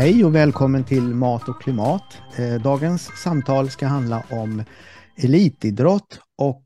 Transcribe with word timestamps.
Hej 0.00 0.24
och 0.24 0.34
välkommen 0.34 0.84
till 0.84 1.02
Mat 1.02 1.48
och 1.48 1.62
klimat. 1.62 2.18
Eh, 2.38 2.62
dagens 2.62 3.02
samtal 3.22 3.70
ska 3.70 3.86
handla 3.86 4.24
om 4.30 4.64
elitidrott 5.16 6.20
och 6.38 6.64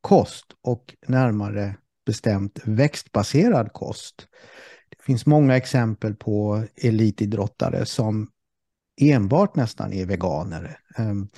kost 0.00 0.46
och 0.62 0.94
närmare 1.06 1.76
bestämt 2.04 2.60
växtbaserad 2.64 3.72
kost. 3.72 4.28
Det 4.88 5.02
finns 5.02 5.26
många 5.26 5.56
exempel 5.56 6.14
på 6.14 6.64
elitidrottare 6.82 7.86
som 7.86 8.28
enbart 9.00 9.56
nästan 9.56 9.92
är 9.92 10.06
veganer. 10.06 10.78
Ehm, 10.98 11.28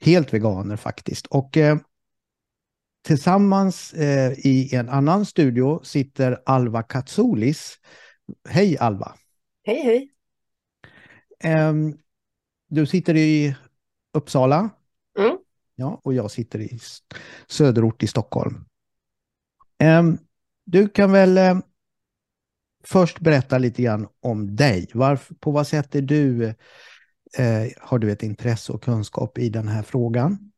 helt 0.00 0.34
veganer 0.34 0.76
faktiskt. 0.76 1.26
Och 1.26 1.56
eh, 1.56 1.78
tillsammans 3.06 3.92
eh, 3.92 4.32
i 4.32 4.74
en 4.74 4.88
annan 4.88 5.26
studio 5.26 5.80
sitter 5.84 6.42
Alva 6.46 6.82
Katsoulis. 6.82 7.76
Hej 8.48 8.78
Alva! 8.78 9.14
Hej 9.64 9.82
hej! 9.82 10.17
Ehm, 11.44 11.98
du 12.68 12.86
sitter 12.86 13.16
i 13.16 13.56
Uppsala. 14.12 14.70
Mm. 15.18 15.38
Ja, 15.74 16.00
och 16.04 16.14
jag 16.14 16.30
sitter 16.30 16.60
i 16.60 16.78
söderort 17.46 18.02
i 18.02 18.06
Stockholm. 18.06 18.64
Ehm, 19.78 20.18
du 20.64 20.88
kan 20.88 21.12
väl 21.12 21.38
eh, 21.38 21.58
först 22.84 23.20
berätta 23.20 23.58
lite 23.58 23.82
grann 23.82 24.08
om 24.20 24.56
dig. 24.56 24.90
Varför, 24.94 25.34
på 25.34 25.50
vad 25.50 25.66
sätt 25.66 25.94
är 25.94 26.02
du, 26.02 26.46
eh, 27.38 27.66
har 27.80 27.98
du 27.98 28.12
ett 28.12 28.22
intresse 28.22 28.72
och 28.72 28.82
kunskap 28.82 29.38
i 29.38 29.48
den 29.48 29.68
här 29.68 29.82
frågan? 29.82 30.52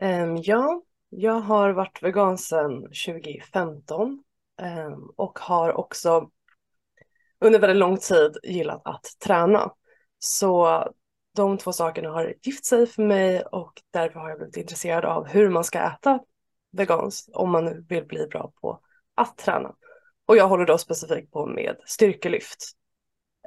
Um, 0.00 0.36
ja, 0.42 0.82
jag 1.08 1.40
har 1.40 1.70
varit 1.70 2.02
vegan 2.02 2.38
sedan 2.38 2.82
2015 2.82 4.22
um, 4.62 5.12
och 5.16 5.38
har 5.38 5.72
också 5.72 6.30
under 7.40 7.58
väldigt 7.58 7.76
lång 7.76 7.96
tid 7.96 8.36
gillat 8.42 8.82
att 8.84 9.06
träna. 9.24 9.72
Så 10.18 10.84
de 11.36 11.58
två 11.58 11.72
sakerna 11.72 12.08
har 12.08 12.34
gift 12.42 12.64
sig 12.64 12.86
för 12.86 13.02
mig 13.02 13.42
och 13.42 13.82
därför 13.90 14.20
har 14.20 14.28
jag 14.28 14.38
blivit 14.38 14.56
intresserad 14.56 15.04
av 15.04 15.26
hur 15.26 15.48
man 15.48 15.64
ska 15.64 15.78
äta 15.78 16.20
veganskt 16.72 17.28
om 17.32 17.50
man 17.50 17.86
vill 17.86 18.04
bli 18.04 18.26
bra 18.26 18.52
på 18.60 18.80
att 19.14 19.38
träna. 19.38 19.74
Och 20.26 20.36
jag 20.36 20.48
håller 20.48 20.66
då 20.66 20.78
specifikt 20.78 21.32
på 21.32 21.46
med 21.46 21.76
styrkelyft. 21.86 22.72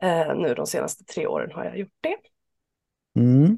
Eh, 0.02 0.36
nu 0.36 0.54
de 0.54 0.68
senaste 0.68 1.04
tre 1.04 1.28
åren 1.28 1.52
har 1.52 1.66
jag 1.66 1.78
gjort 1.78 1.98
det. 2.02 2.18
Mm. 3.20 3.58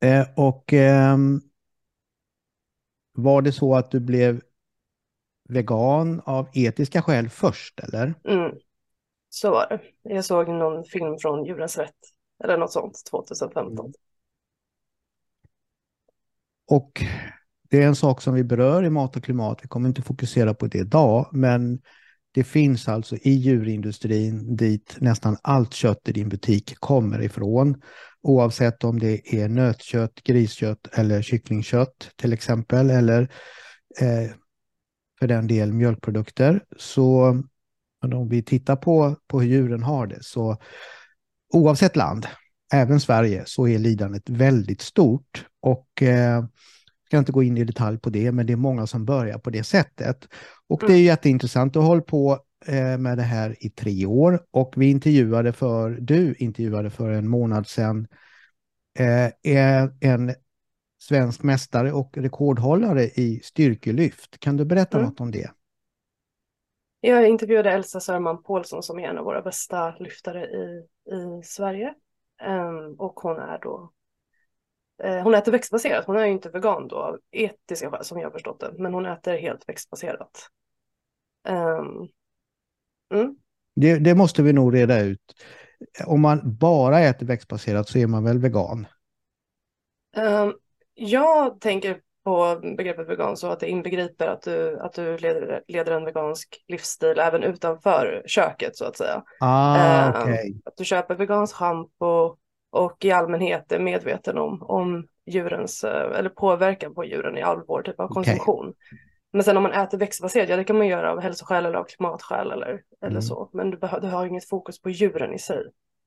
Eh, 0.00 0.26
och 0.36 0.72
eh, 0.72 1.16
var 3.12 3.42
det 3.42 3.52
så 3.52 3.74
att 3.74 3.90
du 3.90 4.00
blev 4.00 4.40
vegan 5.48 6.20
av 6.24 6.48
etiska 6.54 7.02
skäl 7.02 7.28
först 7.28 7.80
eller? 7.80 8.14
Mm. 8.24 8.52
Så 9.36 9.50
var 9.50 9.66
det. 9.68 10.14
Jag 10.14 10.24
såg 10.24 10.48
någon 10.48 10.84
film 10.84 11.18
från 11.18 11.44
Djurens 11.44 11.78
Rätt 11.78 11.94
eller 12.44 12.58
något 12.58 12.72
sånt 12.72 13.02
2015. 13.10 13.86
Mm. 13.86 13.92
Och 16.70 17.02
det 17.70 17.82
är 17.82 17.86
en 17.86 17.96
sak 17.96 18.22
som 18.22 18.34
vi 18.34 18.44
berör 18.44 18.84
i 18.84 18.90
Mat 18.90 19.16
och 19.16 19.24
klimat. 19.24 19.58
Vi 19.62 19.68
kommer 19.68 19.88
inte 19.88 20.02
fokusera 20.02 20.54
på 20.54 20.66
det 20.66 20.78
idag, 20.78 21.28
men 21.32 21.80
det 22.32 22.44
finns 22.44 22.88
alltså 22.88 23.16
i 23.16 23.30
djurindustrin 23.30 24.56
dit 24.56 24.96
nästan 25.00 25.36
allt 25.42 25.74
kött 25.74 26.08
i 26.08 26.12
din 26.12 26.28
butik 26.28 26.74
kommer 26.78 27.22
ifrån. 27.22 27.82
Oavsett 28.22 28.84
om 28.84 28.98
det 28.98 29.34
är 29.34 29.48
nötkött, 29.48 30.22
griskött 30.22 30.88
eller 30.92 31.22
kycklingkött 31.22 32.10
till 32.16 32.32
exempel, 32.32 32.90
eller 32.90 33.22
eh, 34.00 34.30
för 35.18 35.26
den 35.26 35.46
del 35.46 35.72
mjölkprodukter. 35.72 36.64
Så 36.76 37.36
om 38.14 38.28
vi 38.28 38.42
tittar 38.42 38.76
på, 38.76 39.16
på 39.26 39.40
hur 39.40 39.48
djuren 39.48 39.82
har 39.82 40.06
det, 40.06 40.18
så 40.20 40.56
oavsett 41.52 41.96
land, 41.96 42.26
även 42.72 43.00
Sverige, 43.00 43.42
så 43.46 43.68
är 43.68 43.78
lidandet 43.78 44.30
väldigt 44.30 44.80
stort. 44.80 45.46
Och 45.60 46.02
eh, 46.02 46.44
ska 47.06 47.18
inte 47.18 47.32
gå 47.32 47.42
in 47.42 47.58
i 47.58 47.64
detalj 47.64 47.98
på 47.98 48.10
det, 48.10 48.32
men 48.32 48.46
det 48.46 48.52
är 48.52 48.56
många 48.56 48.86
som 48.86 49.04
börjar 49.04 49.38
på 49.38 49.50
det 49.50 49.62
sättet. 49.62 50.28
Och 50.68 50.80
det 50.80 50.86
är 50.86 50.90
mm. 50.90 51.04
jätteintressant. 51.04 51.74
Har 51.74 51.82
hållit 51.82 52.06
på 52.06 52.38
eh, 52.66 52.98
med 52.98 53.18
det 53.18 53.22
här 53.22 53.56
i 53.60 53.70
tre 53.70 54.06
år 54.06 54.42
och 54.50 54.74
vi 54.76 54.86
intervjuade 54.86 55.52
för, 55.52 55.90
du 55.90 56.34
intervjuade 56.38 56.90
för 56.90 57.10
en 57.10 57.28
månad 57.28 57.66
sedan 57.66 58.06
eh, 58.98 59.88
en 60.00 60.34
svensk 61.02 61.42
mästare 61.42 61.92
och 61.92 62.18
rekordhållare 62.18 63.04
i 63.04 63.40
styrkelyft. 63.44 64.40
Kan 64.40 64.56
du 64.56 64.64
berätta 64.64 64.98
mm. 64.98 65.10
något 65.10 65.20
om 65.20 65.30
det? 65.30 65.50
Jag 67.06 67.28
intervjuade 67.28 67.70
Elsa 67.70 68.00
Sörman 68.00 68.42
Paulsson 68.42 68.82
som 68.82 68.98
är 68.98 69.08
en 69.08 69.18
av 69.18 69.24
våra 69.24 69.42
bästa 69.42 69.96
lyftare 69.98 70.46
i, 70.46 70.86
i 71.14 71.42
Sverige. 71.44 71.94
Um, 72.46 72.94
och 72.98 73.20
hon 73.20 73.38
är 73.38 73.58
då 73.58 73.92
Eh, 75.02 75.22
hon 75.22 75.34
äter 75.34 75.52
växtbaserat, 75.52 76.06
hon 76.06 76.16
är 76.16 76.24
ju 76.24 76.32
inte 76.32 76.50
vegan 76.50 76.88
då 76.88 76.96
av 76.96 77.18
etiska 77.30 77.90
skäl 77.90 78.04
som 78.04 78.18
jag 78.18 78.26
har 78.26 78.32
förstått 78.32 78.60
det, 78.60 78.74
men 78.78 78.94
hon 78.94 79.06
äter 79.06 79.38
helt 79.38 79.68
växtbaserat. 79.68 80.48
Um, 81.48 82.08
mm. 83.14 83.36
det, 83.74 83.98
det, 83.98 84.14
måste 84.14 84.42
vi 84.42 84.52
nog 84.52 84.74
reda 84.74 85.00
ut. 85.00 85.34
Om 86.06 86.20
man 86.20 86.40
bara 86.56 87.00
äter 87.00 87.26
växtbaserat 87.26 87.88
så 87.88 87.98
är 87.98 88.06
man 88.06 88.24
väl 88.24 88.38
vegan? 88.38 88.86
Um, 90.16 90.54
jag 90.94 91.60
tänker 91.60 92.00
på 92.26 92.60
begreppet 92.76 93.08
vegan 93.08 93.36
så 93.36 93.46
att 93.46 93.60
det 93.60 93.68
inbegriper 93.68 94.26
att 94.26 94.42
du, 94.42 94.80
att 94.80 94.92
du 94.92 95.18
leder, 95.18 95.62
leder 95.68 95.92
en 95.92 96.04
vegansk 96.04 96.64
livsstil 96.68 97.18
även 97.18 97.42
utanför 97.42 98.22
köket 98.26 98.76
så 98.76 98.84
att 98.84 98.96
säga. 98.96 99.22
Ah, 99.40 100.06
um, 100.06 100.22
okay. 100.22 100.54
Att 100.64 100.76
du 100.76 100.84
köper 100.84 101.14
vegansk 101.14 101.54
schampo, 101.54 102.36
och 102.70 103.04
i 103.04 103.10
allmänhet 103.10 103.72
är 103.72 103.78
medveten 103.78 104.38
om, 104.38 104.62
om 104.62 105.06
djurens, 105.26 105.84
eh, 105.84 106.18
eller 106.18 106.28
påverkan 106.28 106.94
på 106.94 107.04
djuren 107.04 107.38
i 107.38 107.42
all 107.42 107.62
vår 107.68 107.82
typ 107.82 108.00
av 108.00 108.08
konsumtion. 108.08 108.68
Okay. 108.68 108.98
Men 109.32 109.44
sen 109.44 109.56
om 109.56 109.62
man 109.62 109.72
äter 109.72 109.98
växtbaserat, 109.98 110.48
ja 110.48 110.56
det 110.56 110.64
kan 110.64 110.78
man 110.78 110.86
göra 110.86 111.12
av 111.12 111.20
hälsoskäl 111.20 111.66
eller 111.66 111.78
av 111.78 111.84
klimatskäl 111.84 112.50
eller, 112.50 112.82
eller 113.02 113.10
mm. 113.10 113.22
så. 113.22 113.50
Men 113.52 113.70
du, 113.70 113.78
du 114.00 114.06
har 114.06 114.26
inget 114.26 114.48
fokus 114.48 114.82
på 114.82 114.90
djuren 114.90 115.34
i 115.34 115.38
sig. 115.38 115.62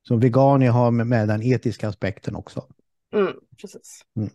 Så 0.07 0.15
veganer 0.15 0.69
har 0.69 0.91
med, 0.91 1.07
med 1.07 1.27
den 1.27 1.43
etiska 1.43 1.87
aspekten 1.87 2.35
också? 2.35 2.63
Mm, 3.13 3.33
precis. 3.61 4.01
Mm. 4.17 4.29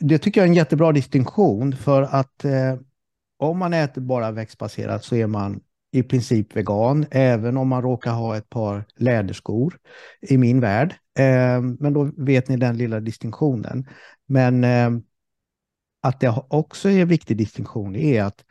Det 0.00 0.18
tycker 0.18 0.40
jag 0.40 0.46
är 0.46 0.50
en 0.50 0.56
jättebra 0.56 0.92
distinktion 0.92 1.76
för 1.76 2.02
att 2.02 2.44
eh, 2.44 2.74
om 3.38 3.58
man 3.58 3.74
äter 3.74 4.00
bara 4.00 4.30
växtbaserat 4.30 5.04
så 5.04 5.16
är 5.16 5.26
man 5.26 5.60
i 5.92 6.02
princip 6.02 6.56
vegan, 6.56 7.06
även 7.10 7.56
om 7.56 7.68
man 7.68 7.82
råkar 7.82 8.12
ha 8.12 8.36
ett 8.36 8.50
par 8.50 8.84
läderskor 8.96 9.78
i 10.20 10.36
min 10.36 10.60
värld. 10.60 10.94
Eh, 11.18 11.60
men 11.60 11.92
då 11.92 12.10
vet 12.16 12.48
ni 12.48 12.56
den 12.56 12.76
lilla 12.76 13.00
distinktionen. 13.00 13.88
Men 14.26 14.64
eh, 14.64 14.90
att 16.02 16.20
det 16.20 16.42
också 16.48 16.90
är 16.90 17.02
en 17.02 17.08
viktig 17.08 17.36
distinktion 17.36 17.96
är 17.96 18.22
att, 18.22 18.44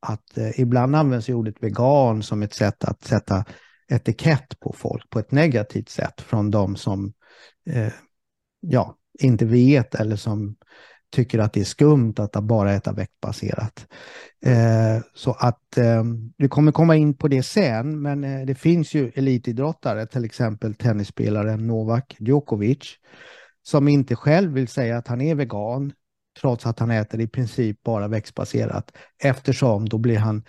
att 0.00 0.38
eh, 0.38 0.60
ibland 0.60 0.96
används 0.96 1.28
ordet 1.28 1.54
vegan 1.60 2.22
som 2.22 2.42
ett 2.42 2.54
sätt 2.54 2.84
att 2.84 3.04
sätta 3.04 3.44
etikett 3.88 4.60
på 4.60 4.72
folk 4.72 5.10
på 5.10 5.18
ett 5.18 5.32
negativt 5.32 5.88
sätt 5.88 6.20
från 6.20 6.50
de 6.50 6.76
som 6.76 7.12
eh, 7.66 7.92
ja, 8.60 8.96
inte 9.22 9.46
vet 9.46 9.94
eller 9.94 10.16
som 10.16 10.56
tycker 11.10 11.38
att 11.38 11.52
det 11.52 11.60
är 11.60 11.64
skumt 11.64 12.14
att 12.16 12.32
bara 12.32 12.72
äta 12.72 12.92
väktbaserat. 12.92 13.86
Eh, 14.44 15.02
så 15.14 15.32
att 15.32 15.78
eh, 15.78 16.04
vi 16.36 16.48
kommer 16.48 16.72
komma 16.72 16.96
in 16.96 17.14
på 17.14 17.28
det 17.28 17.42
sen, 17.42 18.02
men 18.02 18.24
eh, 18.24 18.46
det 18.46 18.54
finns 18.54 18.94
ju 18.94 19.12
elitidrottare, 19.14 20.06
till 20.06 20.24
exempel 20.24 20.74
tennisspelaren 20.74 21.66
Novak 21.66 22.16
Djokovic, 22.18 22.96
som 23.62 23.88
inte 23.88 24.16
själv 24.16 24.52
vill 24.52 24.68
säga 24.68 24.96
att 24.98 25.08
han 25.08 25.20
är 25.20 25.34
vegan, 25.34 25.92
trots 26.40 26.66
att 26.66 26.78
han 26.78 26.90
äter 26.90 27.20
i 27.20 27.26
princip 27.26 27.82
bara 27.82 28.08
växtbaserat, 28.08 28.92
eftersom 29.22 29.88
då 29.88 29.98
blir 29.98 30.18
han 30.18 30.44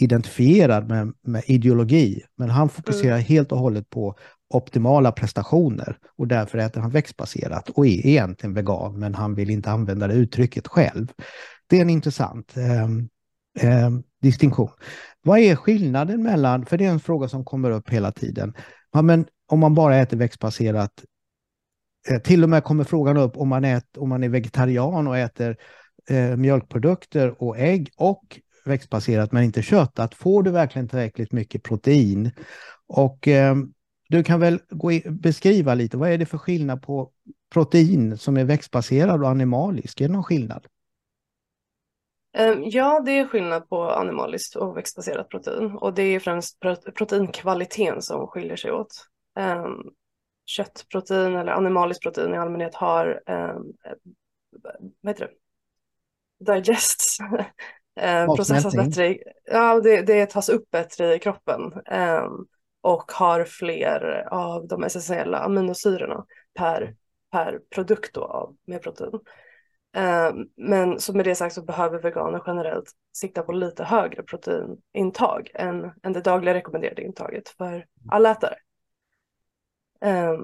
identifierad 0.00 0.88
med, 0.88 1.12
med 1.22 1.42
ideologi. 1.46 2.22
Men 2.36 2.50
han 2.50 2.68
fokuserar 2.68 3.14
mm. 3.14 3.24
helt 3.24 3.52
och 3.52 3.58
hållet 3.58 3.90
på 3.90 4.16
optimala 4.48 5.12
prestationer 5.12 5.98
och 6.18 6.28
därför 6.28 6.58
äter 6.58 6.80
han 6.80 6.90
växtbaserat 6.90 7.70
och 7.70 7.86
är 7.86 8.06
egentligen 8.06 8.54
vegan 8.54 8.98
men 8.98 9.14
han 9.14 9.34
vill 9.34 9.50
inte 9.50 9.70
använda 9.70 10.06
det 10.06 10.14
uttrycket 10.14 10.66
själv. 10.66 11.12
Det 11.66 11.76
är 11.76 11.82
en 11.82 11.90
intressant 11.90 12.56
eh, 12.56 12.84
eh, 13.68 13.90
distinktion. 14.22 14.70
Vad 15.22 15.38
är 15.38 15.56
skillnaden 15.56 16.22
mellan, 16.22 16.66
för 16.66 16.78
det 16.78 16.84
är 16.84 16.90
en 16.90 17.00
fråga 17.00 17.28
som 17.28 17.44
kommer 17.44 17.70
upp 17.70 17.90
hela 17.90 18.12
tiden, 18.12 18.54
ja, 18.92 19.02
men 19.02 19.26
om 19.48 19.60
man 19.60 19.74
bara 19.74 19.96
äter 19.96 20.16
växtbaserat, 20.16 21.04
eh, 22.10 22.18
till 22.18 22.42
och 22.42 22.48
med 22.48 22.64
kommer 22.64 22.84
frågan 22.84 23.16
upp 23.16 23.36
om 23.36 23.48
man, 23.48 23.64
ät, 23.64 23.96
om 23.96 24.08
man 24.08 24.24
är 24.24 24.28
vegetarian 24.28 25.06
och 25.06 25.18
äter 25.18 25.56
eh, 26.10 26.36
mjölkprodukter 26.36 27.42
och 27.42 27.58
ägg 27.58 27.90
och 27.96 28.40
växtbaserat 28.64 29.32
men 29.32 29.44
inte 29.44 29.62
kött, 29.62 29.98
att 29.98 30.14
får 30.14 30.42
du 30.42 30.50
verkligen 30.50 30.88
tillräckligt 30.88 31.32
mycket 31.32 31.62
protein? 31.62 32.30
Och 32.88 33.28
eh, 33.28 33.56
du 34.08 34.24
kan 34.24 34.40
väl 34.40 34.60
beskriva 35.04 35.74
lite, 35.74 35.96
vad 35.96 36.10
är 36.10 36.18
det 36.18 36.26
för 36.26 36.38
skillnad 36.38 36.82
på 36.82 37.10
protein 37.52 38.18
som 38.18 38.36
är 38.36 38.44
växtbaserad 38.44 39.22
och 39.22 39.28
animalisk? 39.28 40.00
Är 40.00 40.08
det 40.08 40.12
någon 40.12 40.24
skillnad? 40.24 40.66
Ehm, 42.36 42.62
ja, 42.64 43.02
det 43.04 43.18
är 43.18 43.26
skillnad 43.26 43.68
på 43.68 43.90
animaliskt 43.90 44.56
och 44.56 44.76
växtbaserat 44.76 45.28
protein 45.28 45.70
och 45.70 45.94
det 45.94 46.02
är 46.02 46.20
främst 46.20 46.60
proteinkvaliteten 46.94 48.02
som 48.02 48.26
skiljer 48.26 48.56
sig 48.56 48.72
åt. 48.72 49.06
Ehm, 49.38 49.82
köttprotein 50.46 51.36
eller 51.36 51.52
animaliskt 51.52 52.02
protein 52.02 52.34
i 52.34 52.38
allmänhet 52.38 52.74
har 52.74 53.22
ehm, 53.26 53.62
vad 55.00 55.10
heter 55.10 55.24
det? 55.24 55.32
digests, 56.38 57.18
processas 58.36 58.74
bättre. 58.74 59.18
Ja, 59.44 59.80
det, 59.80 60.02
det 60.02 60.26
tas 60.26 60.48
upp 60.48 60.70
bättre 60.70 61.14
i 61.14 61.18
kroppen 61.18 61.72
och 62.86 63.12
har 63.12 63.44
fler 63.44 64.28
av 64.30 64.68
de 64.68 64.84
essentiella 64.84 65.38
aminosyrorna 65.38 66.26
per, 66.54 66.94
per 67.32 67.60
produkt 67.74 68.14
då 68.14 68.24
av, 68.24 68.56
med 68.66 68.82
protein. 68.82 69.20
Eh, 69.96 70.34
men 70.56 71.00
så 71.00 71.12
med 71.12 71.24
det 71.24 71.34
sagt 71.34 71.54
så 71.54 71.62
behöver 71.62 71.98
veganer 71.98 72.42
generellt 72.46 72.90
sikta 73.12 73.42
på 73.42 73.52
lite 73.52 73.84
högre 73.84 74.22
proteinintag 74.22 75.50
än, 75.54 75.90
än 76.02 76.12
det 76.12 76.20
dagliga 76.20 76.54
rekommenderade 76.54 77.02
intaget 77.02 77.48
för 77.48 77.86
allätare. 78.10 78.56
Eh, 80.00 80.36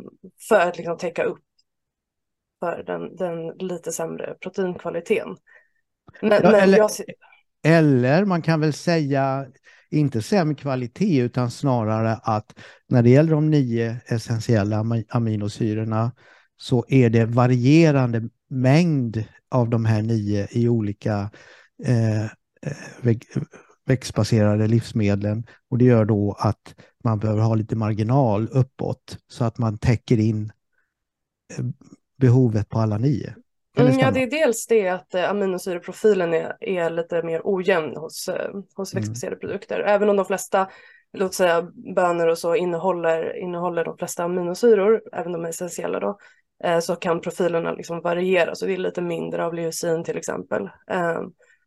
för 0.48 0.60
att 0.60 0.76
liksom 0.76 0.98
täcka 0.98 1.24
upp 1.24 1.44
för 2.60 2.82
den, 2.82 3.16
den 3.16 3.48
lite 3.48 3.92
sämre 3.92 4.34
proteinkvaliteten. 4.40 5.36
Men, 6.22 6.42
ja, 6.42 6.56
eller, 6.56 6.78
jag... 6.78 6.90
eller 7.62 8.24
man 8.24 8.42
kan 8.42 8.60
väl 8.60 8.72
säga 8.72 9.46
inte 9.92 10.22
sämre 10.22 10.54
kvalitet 10.54 11.20
utan 11.20 11.50
snarare 11.50 12.12
att 12.22 12.58
när 12.88 13.02
det 13.02 13.10
gäller 13.10 13.32
de 13.32 13.50
nio 13.50 13.96
essentiella 14.06 14.84
aminosyrorna 15.08 16.12
så 16.56 16.84
är 16.88 17.10
det 17.10 17.24
varierande 17.24 18.28
mängd 18.50 19.24
av 19.50 19.70
de 19.70 19.84
här 19.84 20.02
nio 20.02 20.48
i 20.50 20.68
olika 20.68 21.30
eh, 21.84 22.24
eh 22.24 22.28
växtbaserade 23.84 24.66
livsmedlen 24.66 25.46
och 25.68 25.78
det 25.78 25.84
gör 25.84 26.04
då 26.04 26.36
att 26.38 26.74
man 27.04 27.18
behöver 27.18 27.42
ha 27.42 27.54
lite 27.54 27.76
marginal 27.76 28.48
uppåt 28.52 29.18
så 29.28 29.44
att 29.44 29.58
man 29.58 29.78
täcker 29.78 30.18
in 30.18 30.52
eh, 31.58 31.64
behovet 32.18 32.68
på 32.68 32.78
alla 32.78 32.98
nio. 32.98 33.34
Mm, 33.78 33.98
ja, 33.98 34.10
det 34.10 34.22
är 34.22 34.30
dels 34.30 34.66
det 34.66 34.88
att 34.88 35.14
eh, 35.14 35.30
aminosyreprofilen 35.30 36.34
är, 36.34 36.56
är 36.60 36.90
lite 36.90 37.22
mer 37.22 37.40
ojämn 37.44 37.96
hos, 37.96 38.28
eh, 38.28 38.50
hos 38.74 38.94
mm. 38.94 39.00
växtbaserade 39.00 39.36
mm. 39.36 39.40
produkter. 39.40 39.80
Även 39.80 40.08
om 40.08 40.16
de 40.16 40.24
flesta, 40.24 40.68
låt 41.12 41.34
säga 41.34 41.68
bönor 41.96 42.26
och 42.26 42.38
så, 42.38 42.54
innehåller, 42.54 43.36
innehåller 43.36 43.84
de 43.84 43.96
flesta 43.96 44.24
aminosyror, 44.24 45.02
även 45.12 45.32
de 45.32 45.44
essentiella 45.44 46.00
då, 46.00 46.18
eh, 46.64 46.78
så 46.78 46.96
kan 46.96 47.20
profilerna 47.20 47.72
liksom 47.72 48.00
variera. 48.00 48.54
Så 48.54 48.66
det 48.66 48.72
är 48.72 48.78
lite 48.78 49.02
mindre 49.02 49.44
av 49.44 49.54
leucin 49.54 50.04
till 50.04 50.16
exempel. 50.16 50.62
Eh, 50.90 51.22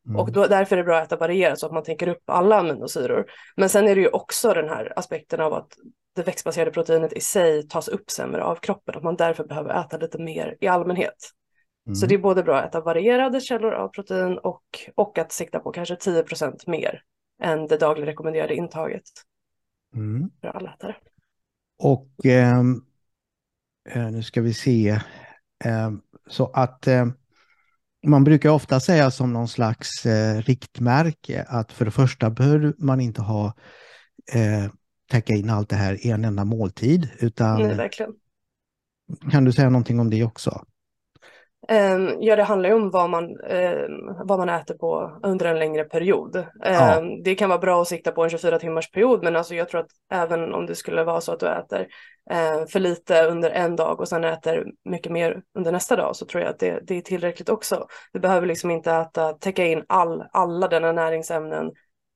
Mm. 0.07 0.19
Och 0.19 0.31
då, 0.31 0.47
därför 0.47 0.75
är 0.75 0.77
det 0.77 0.83
bra 0.83 0.97
att 0.97 1.07
äta 1.07 1.17
varierat 1.17 1.59
så 1.59 1.65
att 1.65 1.73
man 1.73 1.83
tänker 1.83 2.07
upp 2.07 2.23
alla 2.25 2.59
aminosyror. 2.59 3.25
Men 3.55 3.69
sen 3.69 3.87
är 3.87 3.95
det 3.95 4.01
ju 4.01 4.07
också 4.07 4.53
den 4.53 4.69
här 4.69 4.93
aspekten 4.95 5.39
av 5.39 5.53
att 5.53 5.67
det 6.15 6.23
växtbaserade 6.23 6.71
proteinet 6.71 7.13
i 7.13 7.21
sig 7.21 7.67
tas 7.67 7.87
upp 7.87 8.11
sämre 8.11 8.43
av 8.43 8.55
kroppen, 8.55 8.95
att 8.95 9.03
man 9.03 9.15
därför 9.15 9.43
behöver 9.43 9.79
äta 9.79 9.97
lite 9.97 10.17
mer 10.17 10.57
i 10.59 10.67
allmänhet. 10.67 11.15
Mm. 11.87 11.95
Så 11.95 12.05
det 12.05 12.15
är 12.15 12.19
både 12.19 12.43
bra 12.43 12.57
att 12.57 12.65
äta 12.65 12.81
varierade 12.81 13.41
källor 13.41 13.73
av 13.73 13.87
protein 13.87 14.37
och, 14.37 14.63
och 14.95 15.17
att 15.17 15.31
sikta 15.31 15.59
på 15.59 15.71
kanske 15.71 15.95
10% 15.95 16.69
mer 16.69 17.01
än 17.43 17.67
det 17.67 17.77
dagliga 17.77 18.05
rekommenderade 18.05 18.55
intaget 18.55 19.03
mm. 19.95 20.29
för 20.41 20.47
alla 20.47 20.73
ätare. 20.73 20.95
Och 21.79 22.09
ehm, 22.23 22.81
eh, 23.89 24.11
nu 24.11 24.23
ska 24.23 24.41
vi 24.41 24.53
se, 24.53 24.89
eh, 25.65 25.91
så 26.27 26.51
att 26.53 26.87
eh, 26.87 27.05
man 28.07 28.23
brukar 28.23 28.49
ofta 28.49 28.79
säga 28.79 29.11
som 29.11 29.33
någon 29.33 29.47
slags 29.47 30.05
eh, 30.05 30.41
riktmärke 30.41 31.45
att 31.47 31.71
för 31.71 31.85
det 31.85 31.91
första 31.91 32.29
behöver 32.29 32.73
man 32.77 33.01
inte 33.01 33.21
ha 33.21 33.53
eh, 34.33 34.71
täcka 35.11 35.33
in 35.33 35.49
allt 35.49 35.69
det 35.69 35.75
här 35.75 36.05
i 36.05 36.09
en 36.09 36.25
enda 36.25 36.45
måltid. 36.45 37.09
Utan 37.19 37.61
Nej, 37.61 37.75
verkligen. 37.75 38.13
Kan 39.31 39.45
du 39.45 39.51
säga 39.51 39.69
någonting 39.69 39.99
om 39.99 40.09
det 40.09 40.23
också? 40.23 40.65
Um, 41.69 42.17
ja, 42.19 42.35
det 42.35 42.43
handlar 42.43 42.69
ju 42.69 42.75
om 42.75 42.89
vad 42.89 43.09
man, 43.09 43.23
um, 43.23 44.15
vad 44.23 44.39
man 44.39 44.49
äter 44.49 44.75
på 44.75 45.19
under 45.23 45.45
en 45.45 45.59
längre 45.59 45.83
period. 45.83 46.45
Ja. 46.59 47.01
Det 47.23 47.35
kan 47.35 47.49
vara 47.49 47.59
bra 47.59 47.81
att 47.81 47.87
sikta 47.87 48.11
på 48.11 48.23
en 48.23 48.29
24 48.29 48.59
timmars 48.59 48.91
period, 48.91 49.23
men 49.23 49.35
alltså 49.35 49.55
jag 49.55 49.69
tror 49.69 49.81
att 49.81 49.89
även 50.11 50.53
om 50.53 50.65
det 50.65 50.75
skulle 50.75 51.03
vara 51.03 51.21
så 51.21 51.31
att 51.31 51.39
du 51.39 51.47
äter 51.47 51.87
för 52.69 52.79
lite 52.79 53.25
under 53.25 53.49
en 53.49 53.75
dag 53.75 53.99
och 53.99 54.07
sen 54.07 54.23
äter 54.23 54.67
mycket 54.83 55.11
mer 55.11 55.41
under 55.57 55.71
nästa 55.71 55.95
dag 55.95 56.15
så 56.15 56.25
tror 56.25 56.43
jag 56.43 56.49
att 56.49 56.59
det, 56.59 56.79
det 56.83 56.97
är 56.97 57.01
tillräckligt 57.01 57.49
också. 57.49 57.87
Du 58.13 58.19
behöver 58.19 58.47
liksom 58.47 58.71
inte 58.71 58.91
äta, 58.91 59.33
täcka 59.33 59.65
in 59.65 59.83
all, 59.87 60.23
alla 60.31 60.67
dina 60.67 60.91
näringsämnen 60.91 61.71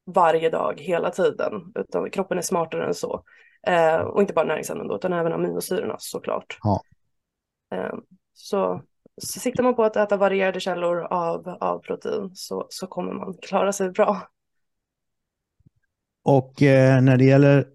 varje 0.06 0.50
dag 0.50 0.80
hela 0.80 1.10
tiden, 1.10 1.52
utan 1.76 2.10
kroppen 2.10 2.38
är 2.38 2.42
smartare 2.42 2.88
än 2.88 2.94
så. 2.94 3.24
Och 4.12 4.22
inte 4.22 4.34
bara 4.34 4.46
näringsämnen 4.46 4.88
då, 4.88 4.96
utan 4.96 5.14
även 5.14 5.34
aminosyrorna 5.34 5.96
såklart. 6.00 6.58
Ja. 6.64 6.82
så 8.34 8.82
så 9.20 9.40
siktar 9.40 9.64
man 9.64 9.76
på 9.76 9.84
att 9.84 9.96
äta 9.96 10.18
varierade 10.18 10.60
källor 10.60 11.00
av, 11.00 11.50
av 11.50 11.80
protein 11.80 12.32
så, 12.34 12.68
så 12.70 12.88
kommer 12.88 13.14
man 13.14 13.34
klara 13.42 13.74
sig 13.74 13.90
bra. 13.90 14.30
Och 16.24 16.62
eh, 16.62 17.02
när 17.02 17.18
det 17.18 17.26
gäller 17.26 17.68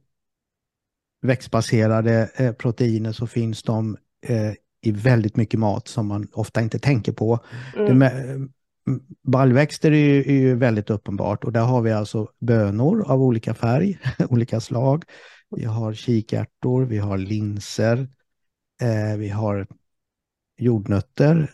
växtbaserade 1.23 2.31
eh, 2.37 2.53
proteiner 2.53 3.13
så 3.13 3.27
finns 3.27 3.63
de 3.63 3.97
eh, 4.27 4.53
i 4.81 4.93
väldigt 4.93 5.37
mycket 5.37 5.61
mat 5.61 5.89
som 5.89 6.07
man 6.07 6.29
ofta 6.33 6.61
inte 6.61 6.79
tänker 6.79 7.13
på. 7.13 7.39
Mm. 7.77 7.99
Det, 7.99 8.49
baljväxter 9.23 9.93
är 9.93 9.97
ju, 9.97 10.21
är 10.21 10.41
ju, 10.41 10.55
väldigt 10.55 10.91
uppenbart 10.91 11.45
och 11.45 11.53
där 11.53 11.65
har 11.65 11.83
vi 11.83 11.93
alltså 11.93 12.29
bönor 12.41 13.11
av 13.11 13.23
olika 13.23 13.55
färg, 13.55 13.99
olika 14.29 14.61
slag. 14.61 15.05
Vi 15.51 15.65
har 15.65 15.93
kikärtor, 15.93 16.85
vi 16.85 16.99
har 16.99 17.19
linser, 17.19 18.09
eh, 18.83 19.19
vi 19.19 19.29
har 19.29 19.67
jordnötter 20.59 21.51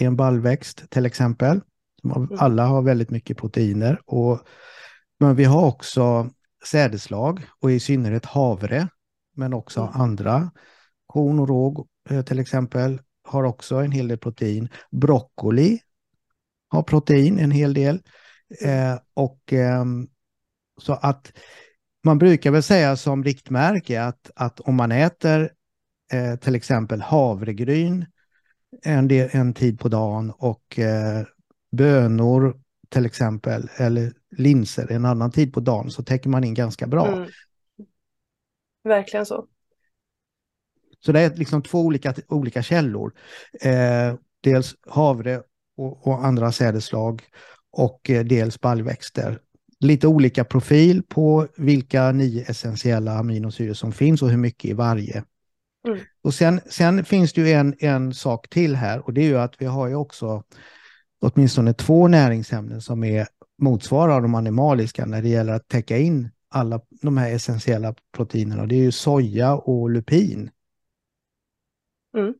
är 0.00 0.06
en 0.06 0.16
baljväxt 0.16 0.90
till 0.90 1.06
exempel. 1.06 1.60
Mm. 2.04 2.28
Alla 2.38 2.66
har 2.66 2.82
väldigt 2.82 3.10
mycket 3.10 3.36
proteiner. 3.36 4.00
Och, 4.06 4.40
men 5.20 5.36
vi 5.36 5.44
har 5.44 5.66
också 5.66 6.30
sädeslag 6.66 7.46
och 7.60 7.72
i 7.72 7.80
synnerhet 7.80 8.24
havre, 8.24 8.88
men 9.36 9.54
också 9.54 9.80
mm. 9.80 10.00
andra. 10.00 10.50
Korn 11.06 11.38
och 11.38 11.48
råg 11.48 11.88
eh, 12.10 12.22
till 12.22 12.38
exempel 12.38 13.00
har 13.24 13.44
också 13.44 13.76
en 13.76 13.92
hel 13.92 14.08
del 14.08 14.18
protein. 14.18 14.68
Broccoli 14.90 15.80
har 16.68 16.82
protein 16.82 17.38
en 17.38 17.50
hel 17.50 17.74
del. 17.74 18.02
Eh, 18.60 18.98
och 19.14 19.52
eh, 19.52 19.84
så 20.80 20.92
att 20.92 21.32
man 22.04 22.18
brukar 22.18 22.50
väl 22.50 22.62
säga 22.62 22.96
som 22.96 23.24
riktmärke 23.24 24.02
att, 24.02 24.30
att 24.36 24.60
om 24.60 24.74
man 24.74 24.92
äter 24.92 25.50
eh, 26.12 26.36
till 26.36 26.54
exempel 26.54 27.00
havregryn 27.00 28.06
en, 28.82 29.08
del, 29.08 29.28
en 29.32 29.54
tid 29.54 29.78
på 29.78 29.88
dagen 29.88 30.32
och 30.38 30.78
eh, 30.78 31.24
bönor 31.72 32.56
till 32.88 33.06
exempel 33.06 33.68
eller 33.76 34.12
linser 34.36 34.92
en 34.92 35.04
annan 35.04 35.30
tid 35.30 35.52
på 35.52 35.60
dagen 35.60 35.90
så 35.90 36.02
täcker 36.02 36.30
man 36.30 36.44
in 36.44 36.54
ganska 36.54 36.86
bra. 36.86 37.06
Mm. 37.06 37.28
Verkligen 38.84 39.26
så. 39.26 39.46
Så 41.00 41.12
det 41.12 41.20
är 41.20 41.36
liksom 41.36 41.62
två 41.62 41.80
olika, 41.80 42.14
olika 42.28 42.62
källor. 42.62 43.12
Eh, 43.60 44.14
dels 44.40 44.74
havre 44.86 45.42
och, 45.76 46.06
och 46.06 46.24
andra 46.24 46.52
sädeslag 46.52 47.22
och 47.70 48.10
eh, 48.10 48.24
dels 48.24 48.60
baljväxter. 48.60 49.40
Lite 49.80 50.06
olika 50.06 50.44
profil 50.44 51.02
på 51.02 51.48
vilka 51.56 52.12
nio 52.12 52.44
essentiella 52.48 53.12
aminosyror 53.12 53.74
som 53.74 53.92
finns 53.92 54.22
och 54.22 54.30
hur 54.30 54.36
mycket 54.36 54.70
i 54.70 54.72
varje. 54.72 55.24
Mm. 55.84 55.98
Och 56.22 56.34
sen, 56.34 56.60
sen 56.66 57.04
finns 57.04 57.32
det 57.32 57.40
ju 57.40 57.52
en, 57.52 57.74
en 57.78 58.14
sak 58.14 58.48
till 58.48 58.76
här 58.76 59.06
och 59.06 59.12
det 59.12 59.20
är 59.20 59.28
ju 59.28 59.38
att 59.38 59.62
vi 59.62 59.66
har 59.66 59.88
ju 59.88 59.94
också 59.94 60.42
åtminstone 61.20 61.74
två 61.74 62.08
näringsämnen 62.08 62.80
som 62.80 63.04
är 63.04 63.26
motsvarar 63.58 64.20
de 64.20 64.34
animaliska 64.34 65.06
när 65.06 65.22
det 65.22 65.28
gäller 65.28 65.52
att 65.52 65.68
täcka 65.68 65.98
in 65.98 66.30
alla 66.48 66.80
de 67.02 67.16
här 67.16 67.34
essentiella 67.34 67.94
proteinerna. 68.12 68.66
Det 68.66 68.74
är 68.74 68.82
ju 68.82 68.92
soja 68.92 69.54
och 69.54 69.90
lupin. 69.90 70.50
Mm. 72.16 72.34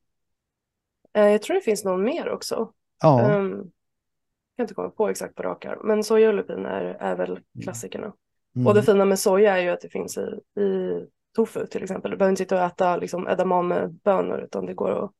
Eh, 1.14 1.28
jag 1.28 1.42
tror 1.42 1.54
det 1.54 1.60
finns 1.60 1.84
någon 1.84 2.02
mer 2.02 2.28
också. 2.28 2.72
Ja. 3.02 3.36
Um, 3.36 3.50
jag 3.50 4.56
kan 4.56 4.64
inte 4.64 4.74
komma 4.74 4.90
på 4.90 5.08
exakt 5.08 5.34
på 5.34 5.42
rak 5.42 5.64
arm, 5.64 5.78
men 5.84 6.04
soja 6.04 6.28
och 6.28 6.34
lupin 6.34 6.66
är, 6.66 6.84
är 6.84 7.16
väl 7.16 7.30
mm. 7.30 7.42
klassikerna. 7.62 8.12
Mm. 8.56 8.66
Och 8.66 8.74
det 8.74 8.82
fina 8.82 9.04
med 9.04 9.18
soja 9.18 9.56
är 9.56 9.62
ju 9.62 9.68
att 9.68 9.80
det 9.80 9.88
finns 9.88 10.18
i, 10.18 10.60
i 10.60 11.00
tofu 11.34 11.66
till 11.66 11.82
exempel. 11.82 12.10
Du 12.10 12.16
behöver 12.16 12.30
inte 12.30 12.42
sitta 12.42 12.56
och 12.56 12.66
äta 12.66 12.96
liksom, 12.96 13.28
edamamebönor 13.28 14.40
utan 14.40 14.66
det 14.66 14.74
går 14.74 15.04
att, 15.04 15.10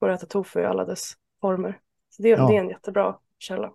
går 0.00 0.08
att 0.08 0.18
äta 0.18 0.26
tofu 0.26 0.60
i 0.60 0.64
alla 0.64 0.84
dess 0.84 1.12
former. 1.40 1.80
Så 2.10 2.22
det, 2.22 2.28
ja. 2.28 2.48
det 2.48 2.56
är 2.56 2.60
en 2.60 2.68
jättebra 2.68 3.16
källa. 3.38 3.72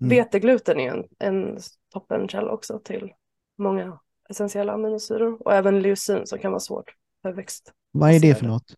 Mm. 0.00 0.10
Vetegluten 0.10 0.80
är 0.80 0.90
en, 0.90 1.04
en 1.18 1.58
toppenkälla 1.92 2.52
också 2.52 2.78
till 2.78 3.12
många 3.58 3.98
essentiella 4.28 4.72
aminosyror 4.72 5.42
och 5.42 5.52
även 5.52 5.82
leucin 5.82 6.26
som 6.26 6.38
kan 6.38 6.52
vara 6.52 6.60
svårt 6.60 6.94
för 7.22 7.32
växt. 7.32 7.72
Vad 7.90 8.10
är 8.10 8.20
det 8.20 8.34
för 8.34 8.46
något? 8.46 8.74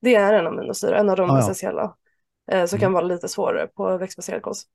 Det 0.00 0.14
är 0.14 0.32
en 0.32 0.46
aminosyra, 0.46 0.98
en 0.98 1.10
av 1.10 1.16
de 1.16 1.30
ah, 1.30 1.38
essentiella, 1.38 1.96
eh, 2.50 2.66
som 2.66 2.76
mm. 2.76 2.80
kan 2.80 2.92
vara 2.92 3.04
lite 3.04 3.28
svårare 3.28 3.66
på 3.66 3.98
växtbaserad 3.98 4.42
kost. 4.42 4.68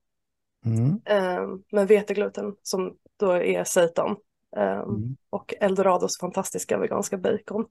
Mm. 0.66 1.02
Um, 1.42 1.64
med 1.72 1.88
vetegluten 1.88 2.56
som 2.64 2.98
då 3.20 3.32
är 3.32 3.64
seitan. 3.64 4.16
Um, 4.58 4.96
Mm. 4.96 5.18
Och 5.30 5.54
Eldorados 5.60 6.20
fantastiska 6.20 6.78
veganska 6.78 7.18
bacon. 7.18 7.66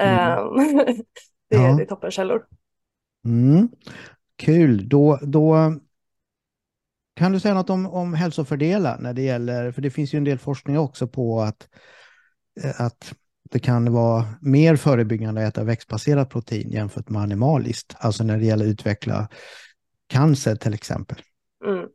Mm. 0.00 0.38
Um, 0.38 0.56
det, 1.50 1.56
är, 1.56 1.68
Ja. 1.68 1.76
det 1.76 1.82
är 1.82 1.86
toppenkällor. 1.86 2.46
Mm. 3.24 3.68
Kul. 4.36 4.88
Då, 4.88 5.18
då 5.22 5.74
kan 7.16 7.32
du 7.32 7.40
säga 7.40 7.54
något 7.54 7.70
om, 7.70 7.86
om 7.86 8.14
hälsofördelar 8.14 8.98
när 8.98 9.14
det 9.14 9.22
gäller, 9.22 9.72
för 9.72 9.82
det 9.82 9.90
finns 9.90 10.14
ju 10.14 10.16
en 10.16 10.24
del 10.24 10.38
forskning 10.38 10.78
också 10.78 11.08
på 11.08 11.40
att, 11.40 11.68
eh, 12.64 12.80
att 12.80 13.14
det 13.50 13.58
kan 13.58 13.92
vara 13.92 14.24
mer 14.40 14.76
förebyggande 14.76 15.46
att 15.46 15.48
äta 15.54 15.64
växtbaserat 15.64 16.30
protein 16.30 16.70
jämfört 16.70 17.08
med 17.08 17.22
animaliskt, 17.22 17.96
alltså 17.98 18.24
när 18.24 18.38
det 18.38 18.44
gäller 18.44 18.64
att 18.64 18.70
utveckla 18.70 19.28
cancer 20.06 20.56
till 20.56 20.74
exempel. 20.74 21.18
Mm. 21.66 21.88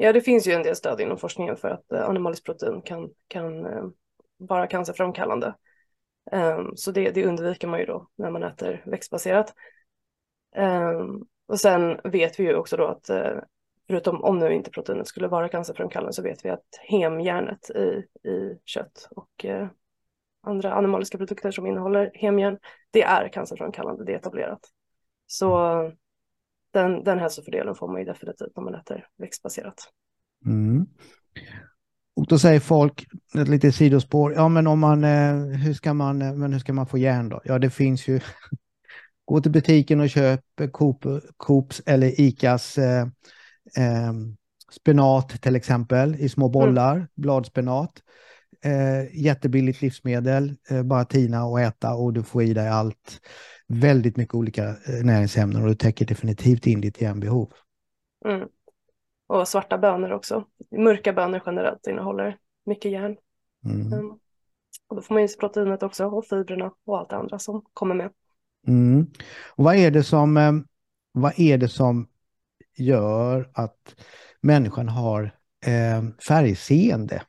Ja, 0.00 0.12
det 0.12 0.20
finns 0.20 0.46
ju 0.46 0.52
en 0.52 0.62
del 0.62 0.76
stöd 0.76 1.00
inom 1.00 1.18
forskningen 1.18 1.56
för 1.56 1.68
att 1.68 1.92
eh, 1.92 2.04
animaliskt 2.04 2.44
protein 2.44 2.82
kan, 2.82 3.10
kan 3.28 3.66
eh, 3.66 3.84
vara 4.36 4.66
cancerframkallande. 4.66 5.54
Ehm, 6.32 6.76
så 6.76 6.90
det, 6.90 7.10
det 7.10 7.26
undviker 7.26 7.68
man 7.68 7.80
ju 7.80 7.86
då 7.86 8.08
när 8.16 8.30
man 8.30 8.42
äter 8.42 8.82
växtbaserat. 8.86 9.54
Ehm, 10.54 11.24
och 11.46 11.60
sen 11.60 12.00
vet 12.04 12.40
vi 12.40 12.44
ju 12.44 12.54
också 12.54 12.76
då 12.76 12.86
att 12.86 13.10
eh, 13.10 13.32
förutom 13.86 14.24
om 14.24 14.38
nu 14.38 14.54
inte 14.54 14.70
proteinet 14.70 15.06
skulle 15.06 15.28
vara 15.28 15.48
cancerframkallande 15.48 16.12
så 16.12 16.22
vet 16.22 16.44
vi 16.44 16.50
att 16.50 16.66
hemjärnet 16.80 17.70
i, 17.70 18.04
i 18.28 18.58
kött 18.64 19.08
och 19.10 19.46
andra 20.42 20.72
animaliska 20.72 21.18
produkter 21.18 21.50
som 21.50 21.66
innehåller 21.66 22.10
hemjärn, 22.14 22.58
det 22.90 23.02
är 23.02 23.28
cancerframkallande, 23.28 24.04
det 24.04 24.12
är 24.12 24.16
etablerat. 24.16 24.60
Så 25.26 25.56
den, 26.70 27.04
den 27.04 27.18
hälsofördelen 27.18 27.74
får 27.74 27.88
man 27.88 28.00
ju 28.00 28.04
definitivt 28.04 28.56
när 28.56 28.62
man 28.62 28.74
äter 28.74 29.06
växtbaserat. 29.18 29.92
Mm. 30.46 30.86
Och 32.16 32.26
då 32.26 32.38
säger 32.38 32.60
folk, 32.60 33.06
ett 33.34 33.48
litet 33.48 33.74
sidospår, 33.74 34.32
ja 34.32 34.48
men 34.48 34.66
om 34.66 34.78
man, 34.78 35.04
eh, 35.04 35.34
hur 35.36 35.74
ska 35.74 35.94
man, 35.94 36.22
eh, 36.22 36.34
men 36.34 36.52
hur 36.52 36.60
ska 36.60 36.72
man 36.72 36.86
få 36.86 36.98
järn 36.98 37.28
då? 37.28 37.40
Ja 37.44 37.58
det 37.58 37.70
finns 37.70 38.08
ju, 38.08 38.20
gå 39.24 39.40
till 39.40 39.52
butiken 39.52 40.00
och 40.00 40.10
köp 40.10 40.40
Coop, 40.72 41.04
Coops 41.36 41.82
eller 41.86 42.20
Icas 42.20 42.78
eh, 42.78 43.02
eh, 43.76 44.12
spenat 44.72 45.42
till 45.42 45.56
exempel 45.56 46.14
i 46.14 46.28
små 46.28 46.48
bollar, 46.48 47.08
bladspenat. 47.14 48.02
Eh, 48.64 49.24
jättebilligt 49.24 49.82
livsmedel, 49.82 50.54
eh, 50.70 50.82
bara 50.82 51.04
tina 51.04 51.46
och 51.46 51.60
äta 51.60 51.94
och 51.94 52.12
du 52.12 52.22
får 52.22 52.42
i 52.42 52.54
dig 52.54 52.68
allt. 52.68 53.20
Väldigt 53.68 54.16
mycket 54.16 54.34
olika 54.34 54.64
eh, 54.64 55.04
näringsämnen 55.04 55.62
och 55.62 55.68
du 55.68 55.74
täcker 55.74 56.06
definitivt 56.06 56.66
in 56.66 56.80
ditt 56.80 57.00
järnbehov. 57.00 57.52
Mm. 58.24 58.48
Och 59.26 59.48
svarta 59.48 59.78
bönor 59.78 60.12
också. 60.12 60.44
Mörka 60.70 61.12
bönor 61.12 61.42
generellt 61.46 61.86
innehåller 61.86 62.36
mycket 62.66 62.92
järn. 62.92 63.16
Mm. 63.64 63.92
Mm. 63.92 64.10
Och 64.88 64.96
då 64.96 65.02
får 65.02 65.14
man 65.14 65.28
sig 65.28 65.38
proteinet 65.38 65.82
också 65.82 66.06
och 66.06 66.26
fibrerna 66.26 66.72
och 66.84 66.98
allt 66.98 67.10
det 67.10 67.16
andra 67.16 67.38
som 67.38 67.62
kommer 67.72 67.94
med. 67.94 68.10
Mm. 68.66 69.06
Och 69.56 69.64
vad 69.64 69.76
är 69.76 69.90
det 69.90 70.02
som, 70.02 70.36
eh, 70.36 70.52
vad 71.12 71.40
är 71.40 71.58
det 71.58 71.68
som 71.68 72.08
gör 72.76 73.50
att 73.54 73.94
människan 74.40 74.88
har 74.88 75.22
eh, 75.66 76.02
färgseende? 76.28 77.22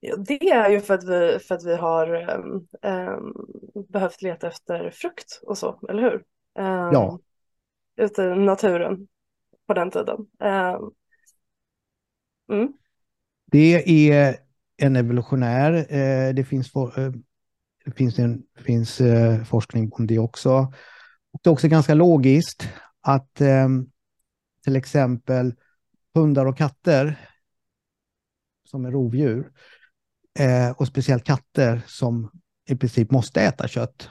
Det 0.00 0.50
är 0.50 0.70
ju 0.70 0.80
för 0.80 0.94
att 0.94 1.04
vi, 1.04 1.38
för 1.38 1.54
att 1.54 1.64
vi 1.64 1.76
har 1.76 2.30
um, 2.34 2.68
um, 2.82 3.34
behövt 3.88 4.22
leta 4.22 4.48
efter 4.48 4.90
frukt 4.90 5.40
och 5.42 5.58
så, 5.58 5.80
eller 5.88 6.02
hur? 6.02 6.14
Um, 6.14 6.92
Ja. 6.92 7.18
Ute 7.96 8.22
i 8.22 8.34
naturen 8.34 9.08
på 9.66 9.74
den 9.74 9.90
tiden. 9.90 10.26
Mm, 12.52 12.72
Det 13.46 14.10
är 14.10 14.36
en 14.76 14.96
evolutionär, 14.96 15.72
eh, 15.72 16.34
det 16.34 16.44
finns, 16.44 16.72
for, 16.72 17.00
eh, 17.00 17.12
det 17.84 17.92
finns, 17.92 18.18
en, 18.18 18.42
finns 18.58 19.00
eh, 19.00 19.44
forskning 19.44 19.92
om 19.92 20.06
det 20.06 20.18
också. 20.18 20.72
Och 21.32 21.40
det 21.42 21.48
är 21.50 21.52
också 21.52 21.68
ganska 21.68 21.94
logiskt 21.94 22.68
att 23.00 23.34
till 24.64 24.76
exempel 24.76 25.54
hundar 26.14 26.46
och 26.46 26.58
katter 26.58 27.28
som 28.64 28.84
är 28.84 28.90
rovdjur 28.90 29.52
eh, 30.38 30.70
och 30.70 30.86
speciellt 30.86 31.24
katter 31.24 31.82
som 31.86 32.30
i 32.68 32.76
princip 32.76 33.10
måste 33.10 33.40
äta 33.40 33.68
kött 33.68 34.08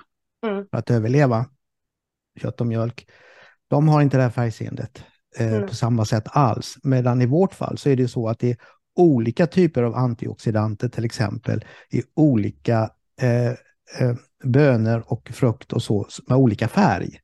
mm, 0.48 0.66
för 0.72 0.78
att 0.78 0.92
överleva, 0.92 1.46
kött 2.42 2.62
och 2.62 2.68
mjölk, 2.68 3.10
de 3.70 3.88
har 3.88 4.02
inte 4.02 4.18
det 4.18 4.24
här 4.24 4.30
färgseendet 4.30 5.04
eh, 5.38 5.54
Mm. 5.54 5.68
på 5.68 5.76
samma 5.76 6.06
sätt 6.06 6.24
alls. 6.28 6.78
Medan 6.84 7.22
i 7.22 7.26
vårt 7.26 7.54
fall 7.54 7.78
så 7.78 7.90
är 7.90 7.96
det 7.96 8.08
så 8.08 8.28
att 8.30 8.40
det 8.40 8.50
är 8.52 8.58
olika 8.96 9.48
typer 9.48 9.84
av 9.84 9.96
antioxidanter 9.96 10.90
till 10.90 11.06
exempel 11.06 11.66
i 11.90 12.04
olika 12.16 12.90
eh, 13.22 13.48
eh, 14.00 14.16
bönor 14.44 15.04
och 15.08 15.30
frukt 15.34 15.74
och 15.74 15.84
så 15.84 16.08
med 16.28 16.38
olika 16.38 16.68
färg. 16.68 17.20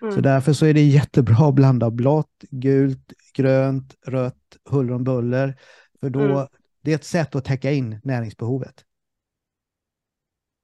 Så 0.00 0.06
mm, 0.06 0.22
därför 0.22 0.52
så 0.52 0.66
är 0.66 0.74
det 0.74 0.82
jättebra 0.82 1.48
att 1.48 1.54
blanda 1.54 1.90
blått, 1.90 2.44
gult, 2.50 3.12
grönt, 3.34 3.94
rött, 4.06 4.56
huller 4.70 4.92
om 4.94 5.04
buller. 5.04 5.56
För 6.00 6.10
då, 6.10 6.20
Mm. 6.20 6.46
Det 6.84 6.90
är 6.90 6.94
ett 6.94 7.04
sätt 7.04 7.34
att 7.34 7.44
täcka 7.44 7.70
in 7.70 8.00
näringsbehovet. 8.04 8.84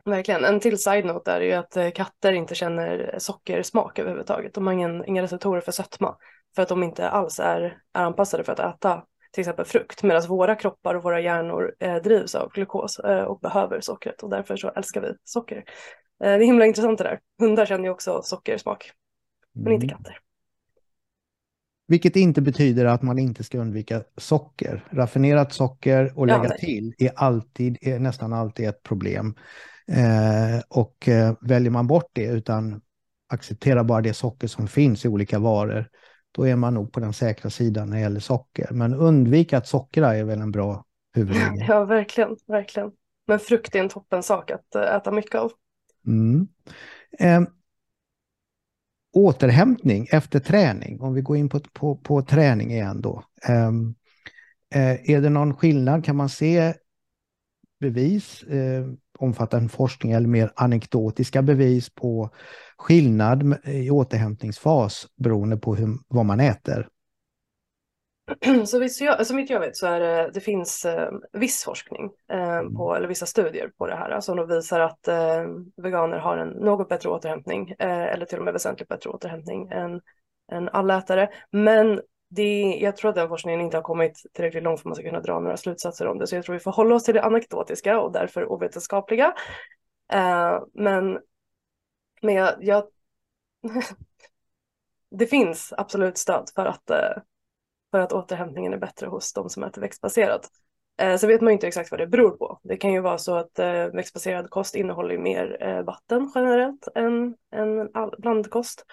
verkligen. 0.05 0.45
En 0.45 0.61
till 0.61 0.79
side-note 0.79 1.33
är 1.33 1.41
ju 1.41 1.53
att 1.53 1.77
eh, 1.77 1.91
katter 1.91 2.33
inte 2.33 2.55
känner 2.55 3.15
sockersmak 3.19 3.99
överhuvudtaget. 3.99 4.55
De 4.55 4.67
har 4.67 4.75
ingen, 4.75 5.05
inga 5.05 5.23
receptorer 5.23 5.61
för 5.61 5.73
sötma. 5.73 6.17
För 6.55 6.63
att 6.63 6.69
de 6.69 6.83
inte 6.83 7.09
alls 7.09 7.41
är, 7.41 7.61
är 7.93 8.05
anpassade 8.05 8.45
för 8.45 8.53
att 8.53 8.75
äta 8.77 9.05
till 9.33 9.41
exempel 9.41 9.65
frukt. 9.65 10.03
Medan 10.03 10.23
våra 10.29 10.55
kroppar 10.57 10.95
och 10.95 11.03
våra 11.03 11.21
hjärnor 11.21 11.75
eh, 11.81 11.97
drivs 11.97 12.35
av 12.35 12.53
glukos 12.53 12.99
eh, 12.99 13.23
och 13.25 13.41
behöver 13.41 13.81
sockret. 13.81 14.23
Och 14.23 14.31
därför 14.31 14.57
så 14.57 14.69
älskar 14.69 15.01
vi 15.01 15.15
socker. 15.25 15.57
Eh, 15.57 15.63
det 16.19 16.27
är 16.29 16.39
himla 16.45 16.67
intressant 16.67 16.99
det 16.99 17.05
där. 17.05 17.21
Hundar 17.39 17.67
känner 17.67 17.85
ju 17.85 17.91
också 17.91 18.23
sockersmak, 18.23 18.93
men 19.53 19.73
inte 19.73 19.87
Mm. 19.87 19.97
katter. 19.97 20.19
Vilket 21.91 22.17
inte 22.17 22.43
betyder 22.43 22.85
att 22.85 23.03
man 23.03 23.19
inte 23.19 23.45
ska 23.45 23.59
undvika 23.59 24.03
socker. 24.17 24.85
Raffinerat 24.91 25.53
socker 25.53 26.13
och 26.19 26.29
Ja, 26.29 26.37
lägga 26.37 26.49
nej. 26.49 26.59
till 26.59 26.95
är, 26.99 27.11
alltid, 27.17 27.79
är 27.81 27.99
nästan 27.99 28.33
alltid 28.33 28.69
ett 28.69 28.83
problem. 28.83 29.35
Eh, 29.89 30.61
och 30.69 31.09
eh, 31.09 31.35
väljer 31.41 31.71
man 31.71 31.87
bort 31.87 32.11
det 32.13 32.25
utan 32.25 32.81
accepterar 33.29 33.85
bara 33.85 34.01
det 34.01 34.15
socker 34.15 34.49
som 34.49 34.69
finns 34.69 35.05
i 35.05 35.09
olika 35.09 35.39
varor, 35.39 35.89
då 36.33 36.47
är 36.47 36.57
man 36.57 36.75
nog 36.75 36.93
på 36.93 37.01
den 37.01 37.13
säkra 37.13 37.51
sidan 37.51 37.91
när 37.91 37.97
det 37.97 38.03
gäller 38.03 38.21
socker. 38.21 38.69
Men 38.71 38.95
undvika 38.95 39.59
att 39.59 39.67
sockra 39.67 40.17
är 40.17 40.25
väl 40.25 40.41
en 40.41 40.51
bra 40.51 40.85
huvudregel. 41.15 41.65
Ja, 41.69 41.85
verkligen, 41.85 42.37
verkligen. 42.47 42.91
Men 43.27 43.39
frukt 43.39 43.75
är 43.75 43.81
en 43.81 43.89
toppen 43.89 44.23
sak 44.23 44.51
att 44.51 44.75
eh, 44.75 44.95
äta 44.97 45.13
mycket 45.13 45.35
av. 45.35 45.53
Mm. 46.07 46.49
Eh, 47.19 47.41
återhämtning 49.13 50.09
efter 50.11 50.41
träning, 50.41 51.01
om 51.01 51.15
vi 51.15 51.21
går 51.21 51.37
in 51.37 51.49
på, 51.49 51.61
på, 51.73 51.97
på 51.97 52.23
träning 52.23 52.73
igen 52.73 53.01
då. 53.01 53.23
Um, 53.49 53.95
uh, 54.77 55.11
är 55.11 55.21
det 55.21 55.31
någon 55.31 55.55
skillnad? 55.55 56.05
Kan 56.05 56.17
man 56.17 56.29
se 56.29 56.75
bevis, 57.81 58.43
eh, 58.43 58.87
omfattande 59.19 59.69
forskning 59.69 60.13
eller 60.13 60.29
mer 60.29 60.53
anekdotiska 60.57 61.43
bevis 61.43 61.95
på 61.95 62.31
skillnad 62.77 63.55
i 63.65 63.91
återhämtningsfas 63.91 65.07
beroende 65.17 65.57
på 65.57 65.75
hur, 65.75 65.99
vad 66.09 66.27
man 66.27 66.41
äter? 66.41 66.89
Så 68.67 68.79
vitt 68.79 69.01
jag, 69.01 69.27
så 69.27 69.37
vitt 69.37 69.51
jag 69.51 69.61
vet 69.61 69.77
så 69.77 69.87
är 69.87 70.01
det, 70.01 70.31
det 70.35 70.41
finns 70.41 70.85
eh, 70.85 71.11
viss 71.33 71.65
forskning 71.65 72.11
eh, 72.33 72.63
på, 72.77 72.95
eller 72.95 73.09
vissa 73.09 73.27
studier 73.27 73.69
på 73.79 73.87
det 73.87 73.97
här 73.97 74.21
som 74.21 74.37
då 74.37 74.45
visar 74.45 74.81
att 74.81 75.09
eh, 75.09 75.45
veganer 75.77 76.19
har 76.19 76.39
en 76.39 76.49
något 76.49 76.89
bättre 76.89 77.09
återhämtning 77.09 77.75
eller 77.79 78.27
till 78.27 78.39
och 78.39 78.45
med 78.45 78.53
väsentligt 78.53 78.89
bättre 78.89 79.11
återhämtning 79.11 79.69
än, 79.69 80.01
än 80.53 80.69
allätare. 80.69 81.31
Men 81.51 82.01
det, 82.31 82.79
jag 82.81 82.97
tror 82.97 83.09
att 83.09 83.15
den 83.15 83.29
forskningen 83.29 83.61
inte 83.61 83.77
har 83.77 83.83
kommit 83.83 84.23
tillräckligt 84.33 84.63
långt 84.63 84.81
för 84.81 84.83
att 84.83 84.89
man 84.89 84.95
ska 84.95 85.05
kunna 85.05 85.21
dra 85.21 85.41
några 85.41 85.57
slutsatser 85.57 86.07
om 86.07 86.19
det. 86.19 86.27
Så 86.27 86.35
jag 86.35 86.45
tror 86.45 86.55
vi 86.55 86.61
får 86.61 86.73
hålla 86.73 86.95
oss 86.95 87.05
till 87.05 87.15
det 87.15 87.23
anekdotiska 87.23 88.01
och 88.01 88.13
därför 88.13 88.53
ovetenskapliga. 88.53 89.35
Eh, 90.13 90.63
men 90.75 91.19
men 92.23 92.35
jag, 92.35 92.55
jag 92.61 92.85
det 95.11 95.27
finns 95.27 95.73
absolut 95.77 96.19
stöd 96.19 96.51
för 96.55 96.67
att 96.67 96.91
eh, 96.91 97.23
för 97.91 98.01
att 98.01 98.13
återhämtningen 98.13 98.73
är 98.73 98.79
bättre 98.79 99.07
hos 99.07 99.33
de 99.33 99.49
som 99.49 99.65
äter 99.65 99.81
växtbaserat. 99.81 100.49
Eh, 101.01 101.17
så 101.17 101.27
vet 101.27 101.41
man 101.41 101.51
ju 101.51 101.55
inte 101.55 101.67
exakt 101.67 101.91
vad 101.91 102.01
det 102.01 102.07
beror 102.07 102.31
på. 102.31 102.61
Det 102.63 102.77
kan 102.77 102.93
ju 102.93 103.01
vara 103.01 103.19
så 103.19 103.37
att 103.37 103.59
eh, 103.59 103.87
växtbaserad 103.87 104.51
kost 104.51 104.75
innehåller 104.75 105.19
mer 105.19 105.63
eh, 105.63 105.83
vatten 105.83 106.33
generellt 106.35 106.89
än, 106.95 107.37
än 107.53 107.91
all, 107.95 108.15
blandkost. 108.19 108.85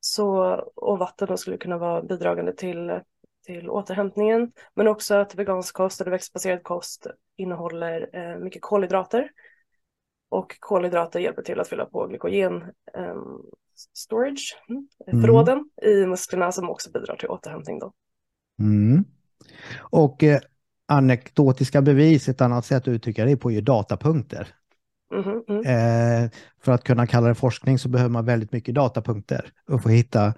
Så, 0.00 0.54
och 0.76 0.98
vatten 0.98 1.28
då 1.28 1.36
skulle 1.36 1.56
kunna 1.56 1.78
vara 1.78 2.02
bidragande 2.02 2.52
till, 2.52 3.00
till 3.46 3.70
återhämtningen. 3.70 4.52
Men 4.74 4.88
också 4.88 5.14
att 5.14 5.34
vegansk 5.34 5.74
kost 5.74 6.00
eller 6.00 6.10
växtbaserad 6.10 6.62
kost 6.62 7.06
innehåller 7.36 8.10
eh, 8.12 8.38
mycket 8.38 8.62
kolhydrater. 8.62 9.30
Och 10.28 10.56
kolhydrater 10.60 11.20
hjälper 11.20 11.42
till 11.42 11.60
att 11.60 11.68
fylla 11.68 11.86
på 11.86 12.06
glykogen. 12.06 12.72
Ehm, 12.94 13.42
storage, 13.94 14.56
mm. 15.08 15.22
förråden 15.22 15.64
i 15.82 16.06
musklerna 16.06 16.52
som 16.52 16.70
också 16.70 16.90
bidrar 16.90 17.16
till 17.16 17.28
återhämtning. 17.28 17.78
Då. 17.78 17.92
Mm. 18.60 19.04
Och 19.78 20.22
eh, 20.22 20.40
anekdotiska 20.88 21.82
bevis, 21.82 22.28
ett 22.28 22.40
annat 22.40 22.66
sätt 22.66 22.82
att 22.82 22.88
uttrycka 22.88 23.24
det 23.24 23.36
på 23.36 23.50
är 23.50 23.54
ju 23.54 23.60
datapunkter. 23.60 24.48
Mm, 25.14 25.42
mm. 25.48 26.24
Eh, 26.24 26.30
för 26.62 26.72
att 26.72 26.84
kunna 26.84 27.06
kalla 27.06 27.28
det 27.28 27.34
forskning 27.34 27.78
så 27.78 27.88
behöver 27.88 28.10
man 28.10 28.24
väldigt 28.24 28.52
mycket 28.52 28.74
datapunkter 28.74 29.50
och 29.68 29.82
få 29.82 29.88
hitta, 29.88 30.34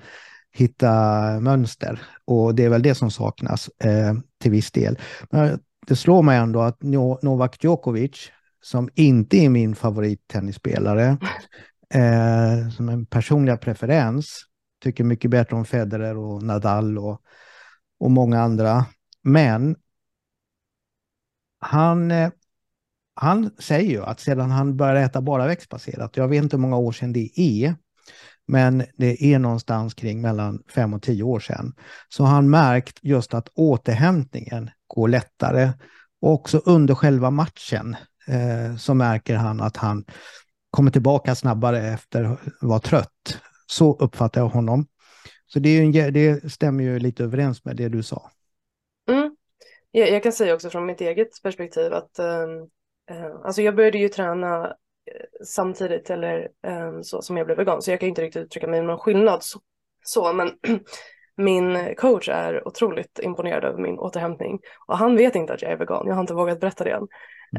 hitta 0.52 0.92
mönster. 1.40 2.02
Och 2.24 2.54
det 2.54 2.64
är 2.64 2.68
väl 2.68 2.82
det 2.82 2.94
som 2.94 3.10
saknas 3.10 3.68
eh, 3.68 4.14
till 4.40 4.50
viss 4.50 4.72
del. 4.72 4.98
Men 5.30 5.60
det 5.86 5.96
slår 5.96 6.22
mig 6.22 6.38
ändå 6.38 6.60
att 6.60 6.82
Novak 7.22 7.64
Djokovic, 7.64 8.30
som 8.62 8.88
inte 8.94 9.36
är 9.36 9.48
min 9.48 9.74
favorittennisspelare, 9.74 11.16
eh, 11.94 12.68
som 12.70 12.88
en 12.88 13.06
personliga 13.06 13.56
preferens, 13.56 14.42
tycker 14.82 15.04
mycket 15.04 15.30
bättre 15.30 15.56
om 15.56 15.64
Federer 15.64 16.16
och 16.16 16.42
Nadal 16.42 16.98
och, 16.98 17.20
och 18.00 18.10
många 18.10 18.40
andra. 18.40 18.86
Men 19.22 19.76
han, 21.60 22.10
eh, 22.10 22.30
han 23.14 23.50
säger 23.58 23.90
ju 23.90 24.02
att 24.02 24.20
sedan 24.20 24.50
han 24.50 24.76
började 24.76 25.00
äta 25.00 25.20
bara 25.20 25.46
växtbaserat, 25.46 26.16
jag 26.16 26.28
vet 26.28 26.42
inte 26.42 26.56
hur 26.56 26.60
många 26.62 26.76
år 26.76 26.92
sedan 26.92 27.12
det 27.12 27.40
är, 27.40 27.76
men 28.46 28.84
det 28.96 29.24
är 29.24 29.38
någonstans 29.38 29.94
kring 29.94 30.20
mellan 30.20 30.62
fem 30.74 30.94
och 30.94 31.02
tio 31.02 31.22
år 31.22 31.40
sedan, 31.40 31.72
så 32.08 32.24
har 32.24 32.34
han 32.34 32.50
märkt 32.50 32.98
just 33.02 33.34
att 33.34 33.48
återhämtningen 33.54 34.70
går 34.86 35.08
lättare. 35.08 35.72
Och 36.20 36.32
också 36.32 36.58
under 36.58 36.94
själva 36.94 37.30
matchen 37.30 37.96
eh, 38.26 38.76
så 38.76 38.94
märker 38.94 39.36
han 39.36 39.60
att 39.60 39.76
han 39.76 40.04
kommer 40.74 40.90
tillbaka 40.90 41.34
snabbare 41.34 41.78
efter 41.78 42.24
att 42.24 42.38
vara 42.60 42.80
trött. 42.80 43.38
Så 43.66 43.96
uppfattar 43.96 44.40
jag 44.40 44.48
honom. 44.48 44.86
Så 45.46 45.58
det, 45.58 45.78
en, 45.78 45.92
det 45.92 46.52
stämmer 46.52 46.84
ju 46.84 46.98
lite 46.98 47.24
överens 47.24 47.64
med 47.64 47.76
det 47.76 47.88
du 47.88 48.02
sa. 48.02 48.30
Mm. 49.08 49.36
Jag, 49.90 50.10
jag, 50.10 50.22
kan 50.22 50.32
säga 50.32 50.54
också 50.54 50.70
från 50.70 50.86
mitt 50.86 51.00
eget 51.00 51.42
perspektiv 51.42 51.92
att 51.92 52.18
um, 52.18 52.70
alltså 53.44 53.62
jag 53.62 53.76
började 53.76 53.98
ju 53.98 54.08
träna 54.08 54.66
eh, 54.66 55.44
samtidigt 55.46 56.10
eller 56.10 56.48
um, 56.66 57.04
så 57.04 57.22
som 57.22 57.36
jag 57.36 57.46
blev 57.46 57.58
vegan 57.58 57.82
så 57.82 57.90
jag 57.90 58.00
kan 58.00 58.08
inte 58.08 58.22
riktigt 58.22 58.42
uttrycka 58.42 58.66
mig 58.66 58.82
någon 58.82 58.98
skillnad 58.98 59.42
så, 59.42 59.60
så 60.04 60.32
men 60.32 60.50
min 61.36 61.94
coach 61.96 62.28
är 62.28 62.68
otroligt 62.68 63.18
imponerad 63.22 63.64
över 63.64 63.78
min 63.78 63.98
återhämtning 63.98 64.60
och 64.86 64.98
han 64.98 65.16
vet 65.16 65.34
inte 65.34 65.52
att 65.52 65.62
jag 65.62 65.72
är 65.72 65.76
vegan, 65.76 66.06
jag 66.06 66.14
har 66.14 66.20
inte 66.20 66.34
vågat 66.34 66.60
berätta 66.60 66.84
det 66.84 66.90
än. 66.90 67.08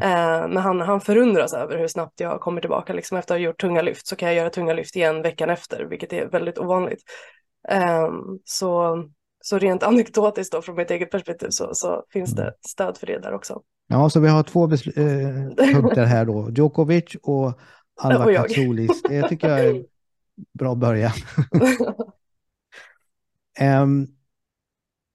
Uh, 0.04 0.48
men 0.48 0.58
han, 0.58 0.82
han 0.82 1.02
förundras 1.02 1.54
över 1.54 1.78
hur 1.78 1.88
snabbt 1.88 2.20
jag 2.20 2.42
kommer 2.42 2.62
tillbaka, 2.62 2.94
liksom 2.94 3.18
efter 3.18 3.36
att 3.36 3.40
ha 3.40 3.46
gjort 3.46 3.62
tunga 3.62 3.82
lyft 3.82 4.08
så 4.08 4.16
kan 4.16 4.28
jag 4.28 4.36
göra 4.36 4.50
tunga 4.50 4.74
lyft 4.74 4.96
igen 4.96 5.22
veckan 5.22 5.50
efter, 5.50 5.86
vilket 5.86 6.14
är 6.14 6.28
väldigt 6.28 6.58
ovanligt. 6.58 7.00
Um, 7.72 8.40
så 8.46 8.98
så 9.46 9.58
rent 9.58 9.84
anekdotiskt 9.84 10.54
då 10.54 10.62
från 10.62 10.76
mitt 10.76 10.92
eget 10.92 11.12
perspektiv 11.12 11.48
så, 11.50 11.70
så 11.74 12.04
finns 12.10 12.32
det 12.32 12.54
stöd 12.68 12.98
för 12.98 13.08
det 13.08 13.20
där 13.20 13.34
också. 13.34 13.62
Ja, 13.88 14.10
så 14.10 14.20
vi 14.20 14.28
har 14.28 14.44
två 14.44 14.64
eh, 14.64 14.72
punkter 15.74 16.06
här 16.06 16.26
då. 16.26 16.50
Djokovic 16.56 17.16
och 17.22 17.60
Alva 18.02 18.34
Katsolis. 18.34 19.02
Det 19.02 19.30
tycker 19.30 19.50
jag 19.50 19.60
är 19.60 19.84
bra 20.54 20.76
början. 20.76 21.12
um, 23.82 24.08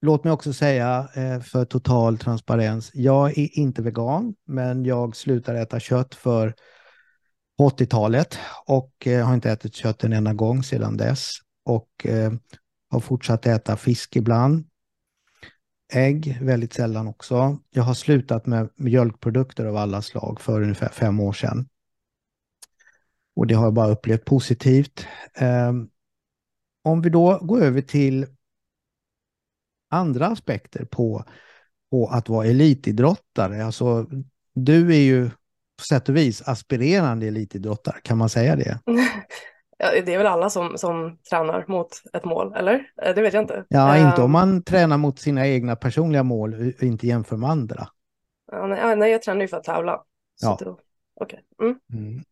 låt 0.01 0.25
mig 0.25 0.33
också 0.33 0.53
säga 0.53 1.09
eh, 1.15 1.41
för 1.41 1.65
total 1.65 2.19
transparens. 2.19 2.91
Jag 2.95 3.39
är 3.39 3.59
inte 3.59 3.83
vegan, 3.83 4.35
men 4.47 4.85
jag 4.85 5.17
slutade 5.17 5.61
äta 5.61 5.81
kött 5.81 6.15
för 6.15 6.55
80-talet 7.61 8.39
och 8.67 9.07
eh, 9.07 9.27
har 9.27 9.35
inte 9.35 9.51
ätit 9.51 9.75
kött 9.75 10.05
en 10.05 10.13
enda 10.13 10.33
gång 10.33 10.63
sedan 10.63 10.97
dess. 10.97 11.31
Och 11.65 12.07
eh, 12.07 12.33
har 12.91 13.01
fortsatt 13.01 13.47
äta 13.47 13.77
fisk 13.77 14.17
ibland. 14.17 14.67
Ägg 15.93 16.39
väldigt 16.43 16.73
sällan 16.73 17.09
också. 17.09 17.59
Jag 17.71 17.83
har 17.83 17.95
slutat 17.95 18.47
med 18.47 18.71
mjölkprodukter 18.77 19.65
av 19.65 19.77
alla 19.77 20.03
slag 20.03 20.41
för 20.41 20.63
ungefär 20.63 20.89
fem 20.89 21.21
år 21.21 21.33
sedan. 21.33 21.69
Och 23.37 23.47
det 23.47 23.55
har 23.55 23.65
jag 23.65 23.75
bara 23.75 23.91
upplevt 23.91 24.25
positivt. 24.25 25.07
Ehm, 25.35 25.89
om 26.85 27.03
vi 27.03 27.11
då 27.11 27.39
går 27.43 27.63
över 27.63 27.81
till 27.81 28.27
andra 29.91 30.27
aspekter 30.27 30.85
på, 30.85 31.25
på 31.91 32.07
att 32.07 32.29
vara 32.29 32.47
elitidrottare. 32.47 33.65
Alltså, 33.65 34.07
du 34.55 34.95
är 34.95 35.01
ju 35.01 35.31
på 35.79 35.85
sätt 35.89 36.09
och 36.09 36.17
vis 36.17 36.49
aspirerande 36.49 37.27
elitidrottare, 37.27 37.97
kan 38.03 38.19
man 38.19 38.29
säga 38.29 38.57
det? 38.57 38.79
det 40.05 40.15
är 40.15 40.19
väl 40.19 40.27
alla 40.27 40.51
som, 40.51 40.79
som 40.79 41.19
tränar 41.31 41.65
mot 41.69 41.89
ett 42.13 42.25
mål, 42.25 42.55
eller? 42.57 42.75
Eh, 43.03 43.15
det 43.15 43.23
vet 43.23 43.35
jag 43.35 43.43
inte. 43.43 43.65
Ja, 43.69 43.95
uh, 43.95 44.09
inte 44.09 44.23
om 44.23 44.33
man 44.33 44.63
tränar 44.63 44.97
mot 44.97 45.19
sina 45.19 45.47
egna 45.47 45.77
personliga 45.77 46.23
mål 46.23 46.55
och 46.55 46.83
inte 46.83 47.07
jämför 47.07 47.37
med 47.37 47.51
andra. 47.51 47.89
Uh, 48.53 48.67
nej, 48.67 48.97
nej, 48.97 49.11
jag 49.11 49.23
tränar 49.23 49.41
ju 49.41 49.49
för 49.49 49.57
att 49.57 49.65
tävla. 49.65 50.03
ja. 50.41 50.59
Då, 50.61 50.79
okay. 51.21 51.41
mm. 51.63 51.79
Mm. 51.93 52.23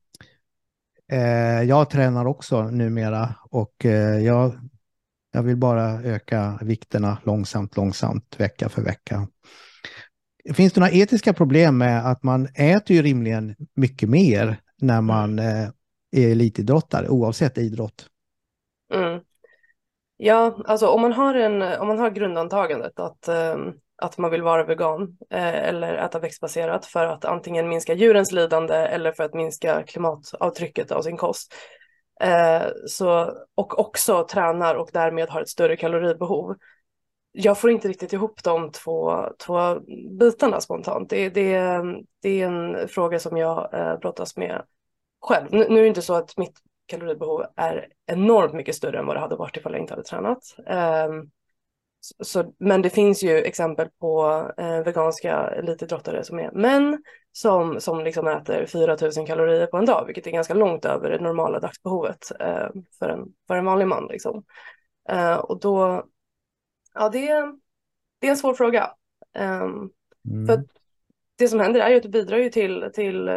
Eh, 1.13 1.63
jag 1.63 1.91
tränar 1.91 2.27
också 2.27 2.63
numera 2.63 3.35
och 3.51 3.85
eh, 3.85 4.19
jag, 4.19 4.53
jag 5.39 5.43
vill 5.43 5.57
bara 5.57 6.03
öka 6.03 6.59
vikterna 6.63 7.19
långsamt, 7.25 7.77
långsamt, 7.77 8.41
vecka 8.41 8.69
för 8.69 8.83
vecka. 8.83 9.29
Finns 10.55 10.73
det 10.73 10.81
några 10.81 10.93
etiska 10.93 11.33
problem 11.33 11.79
med 11.79 12.11
att 12.11 12.23
man 12.23 12.47
äter 12.47 12.97
ju 12.97 13.03
rimligen 13.03 13.57
mycket 13.75 14.09
mer 14.09 14.57
när 14.81 15.01
man 15.01 15.39
mm. 15.39 15.63
eh, 15.63 15.69
är 16.17 16.33
elitidrottare 16.33 17.09
oavsett 17.09 17.59
idrott. 17.59 18.07
Mm. 18.95 19.21
Ja, 20.17 20.59
alltså 20.65 20.87
om 20.87 21.01
man 21.01 21.13
har, 21.13 21.35
en, 21.35 21.63
om 21.63 21.89
man 21.89 21.99
har 21.99 22.11
grundantagandet 22.11 23.01
att, 23.01 23.29
um, 23.29 23.75
att 24.03 24.19
man 24.19 24.31
vill 24.31 24.43
vara 24.43 24.65
vegan 24.65 25.17
eh, 25.31 25.69
eller 25.69 25.95
äta 25.95 26.19
växtbaserat 26.19 26.87
för 26.87 27.07
att 27.07 27.25
antingen 27.25 27.69
minska 27.69 27.95
djurens 27.95 28.33
lidande 28.33 28.75
eller 28.75 29.13
för 29.13 29.25
att 29.25 29.35
minska 29.35 29.83
klimatavtrycket 29.83 30.93
av 30.93 31.03
sin 31.03 31.17
kost. 31.17 31.55
Eh, 32.21 32.67
så, 32.87 33.33
och 33.55 33.79
också 33.79 34.27
tränar 34.31 34.75
och 34.75 34.91
därmed 34.93 35.29
har 35.29 35.41
ett 35.41 35.49
större 35.49 35.77
kaloribehov. 35.77 36.57
Jag 37.33 37.59
får 37.59 37.71
inte 37.71 37.89
riktigt 37.89 38.13
ihop 38.13 38.43
de 38.45 38.73
två, 38.73 39.29
två 39.47 39.81
bitarna 40.19 40.61
spontant. 40.61 41.11
Det, 41.11 41.29
det, 41.29 41.83
det 42.23 42.41
är 42.41 42.47
en 42.47 42.89
fråga 42.89 43.19
som 43.19 43.37
jag 43.37 43.75
eh, 43.75 43.99
brottas 43.99 44.37
med 44.37 44.63
själv. 45.21 45.47
Nu, 45.51 45.67
nu 45.69 45.79
är 45.79 45.83
det 45.83 45.89
inte 45.89 46.03
så 46.03 46.15
att 46.15 46.37
mitt 46.37 46.59
kaloribehov 46.87 47.45
är 47.57 47.89
enormt 48.07 48.55
mycket 48.55 48.75
större 48.75 48.99
än 48.99 49.07
vad 49.07 49.17
det 49.17 49.21
hade 49.21 49.37
varit 49.37 49.57
ifall 49.57 49.73
jag 49.73 49.81
inte 49.81 49.93
hade 49.93 50.05
tränat. 50.05 50.39
Eh, 50.67 51.09
så, 52.21 52.55
men 52.59 52.83
det 52.83 52.91
finns 52.91 53.23
ju 53.23 53.39
exempel 53.39 53.89
på 54.01 54.43
eh, 54.59 54.85
veganska 54.85 55.37
elitidrottare 55.37 56.25
som 56.25 56.39
är 56.39 56.51
män 56.53 57.03
som, 57.39 57.81
som 57.81 58.05
liksom 58.05 58.29
äter 58.29 58.67
4000 58.67 59.27
kalorier 59.27 59.67
på 59.67 59.77
en 59.77 59.85
dag, 59.85 60.05
vilket 60.07 60.27
är 60.27 60.31
ganska 60.31 60.55
långt 60.55 60.85
över 60.85 61.11
det 61.11 61.19
normala 61.19 61.61
dagsbehovet 61.61 62.33
eh, 62.41 62.69
för, 62.99 63.09
en, 63.09 63.35
för 63.47 63.57
en 63.57 63.65
vanlig 63.65 63.87
man. 63.87 64.07
Liksom. 64.07 64.45
Eh, 65.09 65.37
och 65.37 65.61
då, 65.61 66.07
ja 66.95 67.09
det, 67.09 67.27
det 68.19 68.27
är 68.27 68.31
en 68.31 68.37
svår 68.37 68.55
fråga. 68.55 68.91
Um, 69.39 69.91
mm. 70.29 70.47
För 70.47 70.65
det 71.37 71.49
som 71.49 71.61
händer 71.61 71.81
är 71.81 71.91
ju 71.91 71.97
att 71.97 72.03
det 72.03 72.09
bidrar 72.09 72.39
ju 72.39 72.51
till, 72.51 72.91
till 72.95 73.29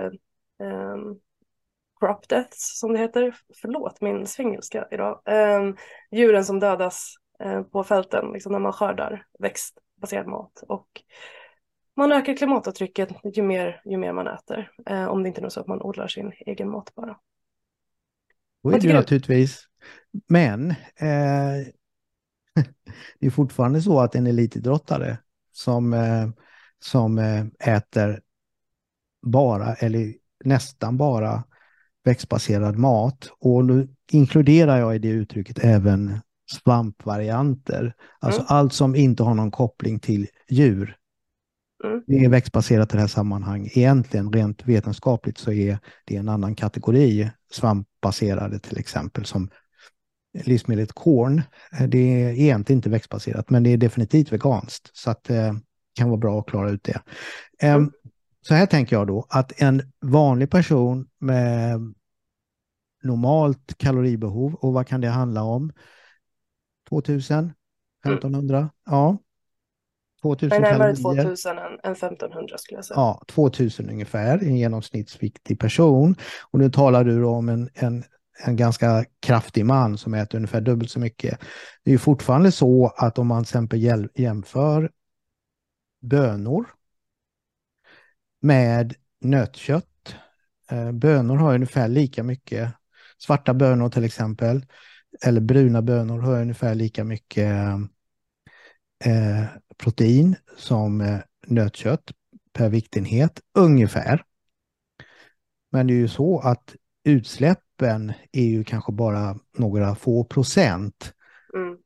um, 0.60 1.20
crop 2.00 2.28
deaths 2.28 2.80
som 2.80 2.94
det 2.94 3.00
heter. 3.00 3.36
Förlåt 3.62 4.02
min 4.02 4.28
svengelska 4.28 4.88
idag. 4.92 5.22
Um, 5.26 5.78
djuren 6.12 6.46
som 6.46 6.60
dödas 6.60 7.14
uh, 7.46 7.64
på 7.64 7.84
fälten 7.84 8.32
liksom 8.34 8.52
när 8.52 8.60
man 8.60 8.74
skördar 8.74 9.26
växtbaserad 9.40 10.28
mat. 10.28 10.64
Och 10.68 10.88
man 12.02 12.12
ökar 12.12 12.38
klimatavtrycket 12.38 13.10
ju 13.34 13.44
mer, 13.44 13.82
ju 13.86 13.98
mer 13.98 14.14
man 14.14 14.28
äter. 14.28 14.72
Uh, 14.90 15.08
om 15.08 15.24
det 15.24 15.30
inte 15.30 15.42
är 15.42 15.50
så 15.50 15.60
att 15.60 15.68
man 15.68 15.82
odlar 15.82 16.08
sin 16.08 16.32
egen 16.46 16.70
mat 16.70 16.96
bara. 16.96 17.18
Är 18.64 18.80
det 18.80 18.88
ju 18.88 18.94
naturligtvis. 18.94 19.68
Men 20.28 20.70
eh, 20.72 20.76
det 23.20 23.26
är 23.26 23.30
fortfarande 23.30 23.82
så 23.82 24.00
att 24.00 24.16
en 24.16 24.28
elitidrottare 24.28 25.18
som, 25.52 25.94
eh, 25.94 26.30
som 26.80 27.20
eh, 27.20 27.76
äter 27.76 28.22
bara 29.22 29.74
eller 29.74 30.14
nästan 30.44 30.98
bara 30.98 31.44
växtbaserad 32.04 32.78
mat. 32.78 33.32
Och 33.40 33.66
nu 33.66 33.88
inkluderar 34.12 34.78
jag 34.78 34.96
i 34.96 35.00
det 35.00 35.10
uttrycket 35.10 35.60
även 35.64 36.20
svampvarianter. 36.52 37.96
Alltså 38.20 38.42
mm. 38.42 38.48
allt 38.50 38.74
som 38.74 38.96
inte 38.96 39.24
har 39.24 39.34
någon 39.34 39.52
koppling 39.52 40.00
till 40.00 40.28
djur. 40.50 40.98
Mm. 41.84 42.04
Det 42.08 42.26
är 42.26 42.30
växtbaserat 42.30 42.94
i 42.94 42.98
det 42.98 43.02
här 43.02 43.08
sammanhanget. 43.08 43.78
Egentligen 43.78 44.34
rent 44.34 44.65
vetenskapligt 44.65 45.38
så 45.38 45.52
är 45.52 45.80
det 46.06 46.15
en 46.15 46.30
annan 46.30 46.56
kategori. 46.56 47.32
Svampbaserade 47.52 48.60
till 48.60 48.78
exempel 48.78 49.26
som 49.26 49.50
livsmedlet 50.46 50.94
korn. 50.94 51.41
Det 51.88 52.24
är 52.24 52.30
egentligen 52.30 52.78
inte 52.78 52.89
växtbaserat 52.89 53.50
men 53.50 53.63
det 53.63 53.70
är 53.70 53.78
definitivt 53.78 54.32
veganskt. 54.32 54.89
Så 54.94 55.12
att 55.12 55.24
det 55.24 55.38
eh, 55.38 55.54
kan 55.96 56.10
vara 56.10 56.20
bra 56.20 56.39
att 56.39 56.48
klara 56.48 56.70
ut 56.70 56.84
det. 56.84 57.02
Ehm, 57.62 57.76
mm 57.78 57.91
så 58.41 58.54
här 58.54 58.65
tänker 58.65 58.96
jag 58.96 59.08
då, 59.08 59.26
att 59.30 59.62
en 59.62 59.82
vanlig 60.02 60.50
person 60.50 61.08
med 61.20 61.94
normalt 63.04 63.78
kaloribehov 63.78 64.54
och 64.54 64.74
vad 64.74 64.88
kan 64.88 65.02
det 65.02 65.10
handla 65.10 65.44
om? 65.44 65.72
2000? 66.89 67.54
1500? 68.06 68.58
Mm. 68.58 68.70
Ja. 68.86 69.17
2000 70.22 70.62
Men 70.62 70.72
närmare 70.72 70.96
2000 70.96 71.58
än, 71.58 71.80
än 71.84 71.92
1500 71.92 72.58
skulle 72.58 72.78
jag 72.78 72.86
säga. 72.86 72.96
Ja, 72.96 73.24
2000 73.28 73.90
ungefär, 73.90 74.38
en 74.38 74.58
genomsnittsviktig 74.58 75.60
person. 75.60 76.16
Och 76.52 76.60
nu 76.60 76.70
talar 76.70 77.04
du 77.04 77.24
om 77.24 77.50
en, 77.50 77.70
en, 77.74 78.04
en 78.46 78.56
ganska 78.56 79.06
kraftig 79.20 79.66
man 79.66 79.98
som 79.98 80.14
äter 80.14 80.38
ungefär 80.38 80.62
dubbelt 80.62 80.92
så 80.92 81.00
mycket. 81.00 81.40
Det 81.84 81.90
är 81.90 81.92
ju 81.92 81.98
fortfarande 81.98 82.52
så 82.52 82.94
att 82.98 83.18
om 83.20 83.28
man 83.28 83.44
till 83.44 83.50
exempel 83.50 84.10
jämför 84.16 84.92
bönor 86.02 86.66
med 88.42 88.96
nötkött. 89.22 90.16
Eh, 90.72 90.92
bönor 90.92 91.38
har 91.38 91.56
ungefär 91.56 91.88
lika 91.88 92.24
mycket, 92.24 92.74
svarta 93.18 93.54
bönor 93.54 93.90
till 93.90 94.04
exempel, 94.04 94.66
eller 95.26 95.42
bruna 95.42 95.82
bönor 95.82 96.20
har 96.20 96.42
ungefär 96.42 96.76
lika 96.76 97.04
mycket 97.04 97.52
eh, 99.06 99.46
protein 99.82 100.36
som 100.58 101.02
eh, 101.02 101.20
nötkött 101.48 102.12
per 102.54 102.70
viktenhet, 102.70 103.41
ungefär. 103.56 104.24
Men 105.72 105.88
det 105.88 105.94
är 105.94 105.98
ju 105.98 106.08
så 106.08 106.39
att 106.39 106.76
utsläppen 107.04 108.13
är 108.32 108.44
ju 108.44 108.63
kanske 108.63 108.91
bara 108.91 109.36
några 109.58 109.96
få 109.96 110.24
procent 110.24 111.13
mm. 111.56 111.78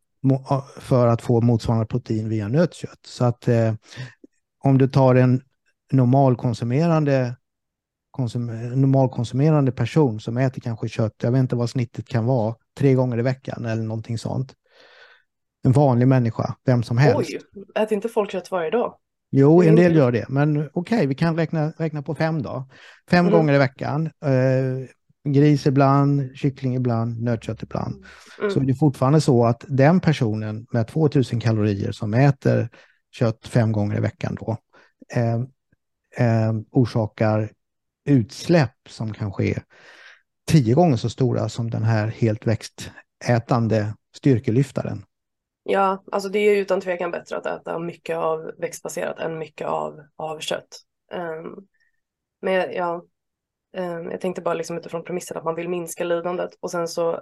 för 0.77 1.07
att 1.07 1.21
få 1.21 1.41
motsvarande 1.41 1.85
protein 1.85 2.29
via 2.29 2.47
nötkött. 2.47 2.99
Så 3.05 3.25
att 3.25 3.47
eh, 3.47 3.73
om 4.63 4.77
du 4.77 4.87
tar 4.87 5.15
en 5.15 5.41
normalkonsumerande 5.91 7.35
konsum 8.11 8.45
normalkonsumerande 8.81 9.71
person 9.71 10.19
som 10.19 10.37
äter 10.37 10.61
kanske 10.61 10.89
kött, 10.89 11.13
jag 11.21 11.31
vet 11.31 11.39
inte 11.39 11.55
vad 11.55 11.69
snittet 11.69 12.07
kan 12.07 12.25
vara, 12.25 12.55
tre 12.77 12.93
gånger 12.93 13.19
i 13.19 13.21
veckan 13.21 13.65
eller 13.65 13.83
någonting 13.83 14.17
sånt. 14.17 14.53
En 15.65 15.71
vanlig 15.71 16.07
människa, 16.07 16.55
vem 16.65 16.83
som 16.83 16.97
helst. 16.97 17.31
Oj, 17.55 17.63
äter 17.83 17.95
inte 17.95 18.09
folk 18.09 18.31
kött 18.31 18.51
varje 18.51 18.69
dag? 18.69 18.95
Jo, 19.31 19.63
en 19.63 19.75
del 19.75 19.95
gör 19.95 20.11
det, 20.11 20.25
men 20.29 20.57
okej, 20.57 20.69
okay, 20.73 21.07
vi 21.07 21.15
kan 21.15 21.37
räkna, 21.37 21.71
räkna 21.77 22.01
på 22.01 22.15
fem 22.15 22.41
då. 22.41 22.69
Fem 23.09 23.19
mm. 23.19 23.31
gånger 23.31 23.53
i 23.53 23.57
veckan. 23.57 24.05
Eh, 24.05 25.31
gris 25.33 25.67
ibland, 25.67 26.35
kyckling 26.35 26.75
ibland, 26.75 27.21
nötkött 27.23 27.63
ibland. 27.63 28.05
Mm. 28.39 28.51
Så 28.51 28.59
det 28.59 28.71
är 28.71 28.75
fortfarande 28.75 29.21
så 29.21 29.45
att 29.45 29.65
den 29.67 29.99
personen 29.99 30.67
med 30.71 30.87
2000 30.87 31.39
kalorier 31.39 31.91
som 31.91 32.13
äter 32.13 32.69
kött 33.11 33.47
fem 33.47 33.71
gånger 33.71 33.97
i 33.97 34.01
veckan 34.01 34.37
då, 34.39 34.57
eh, 35.13 35.35
eh, 36.27 36.53
orsakar 36.71 37.51
utsläpp 38.05 38.89
som 38.89 39.13
kanske 39.13 39.45
är 39.45 39.63
tio 40.47 40.73
gånger 40.73 40.97
så 40.97 41.09
stora 41.09 41.49
som 41.49 41.69
den 41.69 41.83
här 41.83 42.07
helt 42.07 42.47
växtätande 42.47 43.93
styrkelyftaren. 44.15 45.03
Ja, 45.67 46.03
alltså 46.11 46.29
det 46.29 46.39
är 46.39 46.57
utan 46.57 46.81
tvekan 46.81 47.11
bättre 47.11 47.37
att 47.37 47.45
äta 47.45 47.79
mycket 47.79 48.17
av 48.17 48.51
växtbaserat 48.57 49.19
än 49.19 49.37
mycket 49.37 49.67
av, 49.67 49.99
av 50.15 50.39
kött. 50.39 50.67
Um, 51.13 51.67
men 52.41 52.73
ja, 52.73 53.05
um, 53.77 54.11
jag 54.11 54.21
tänkte 54.21 54.41
bara 54.41 54.53
liksom 54.53 54.77
utifrån 54.77 55.03
premissen 55.03 55.37
att 55.37 55.43
man 55.43 55.55
vill 55.55 55.69
minska 55.69 56.03
lidandet 56.03 56.49
och 56.59 56.71
sen 56.71 56.87
så 56.87 57.11
uh, 57.11 57.21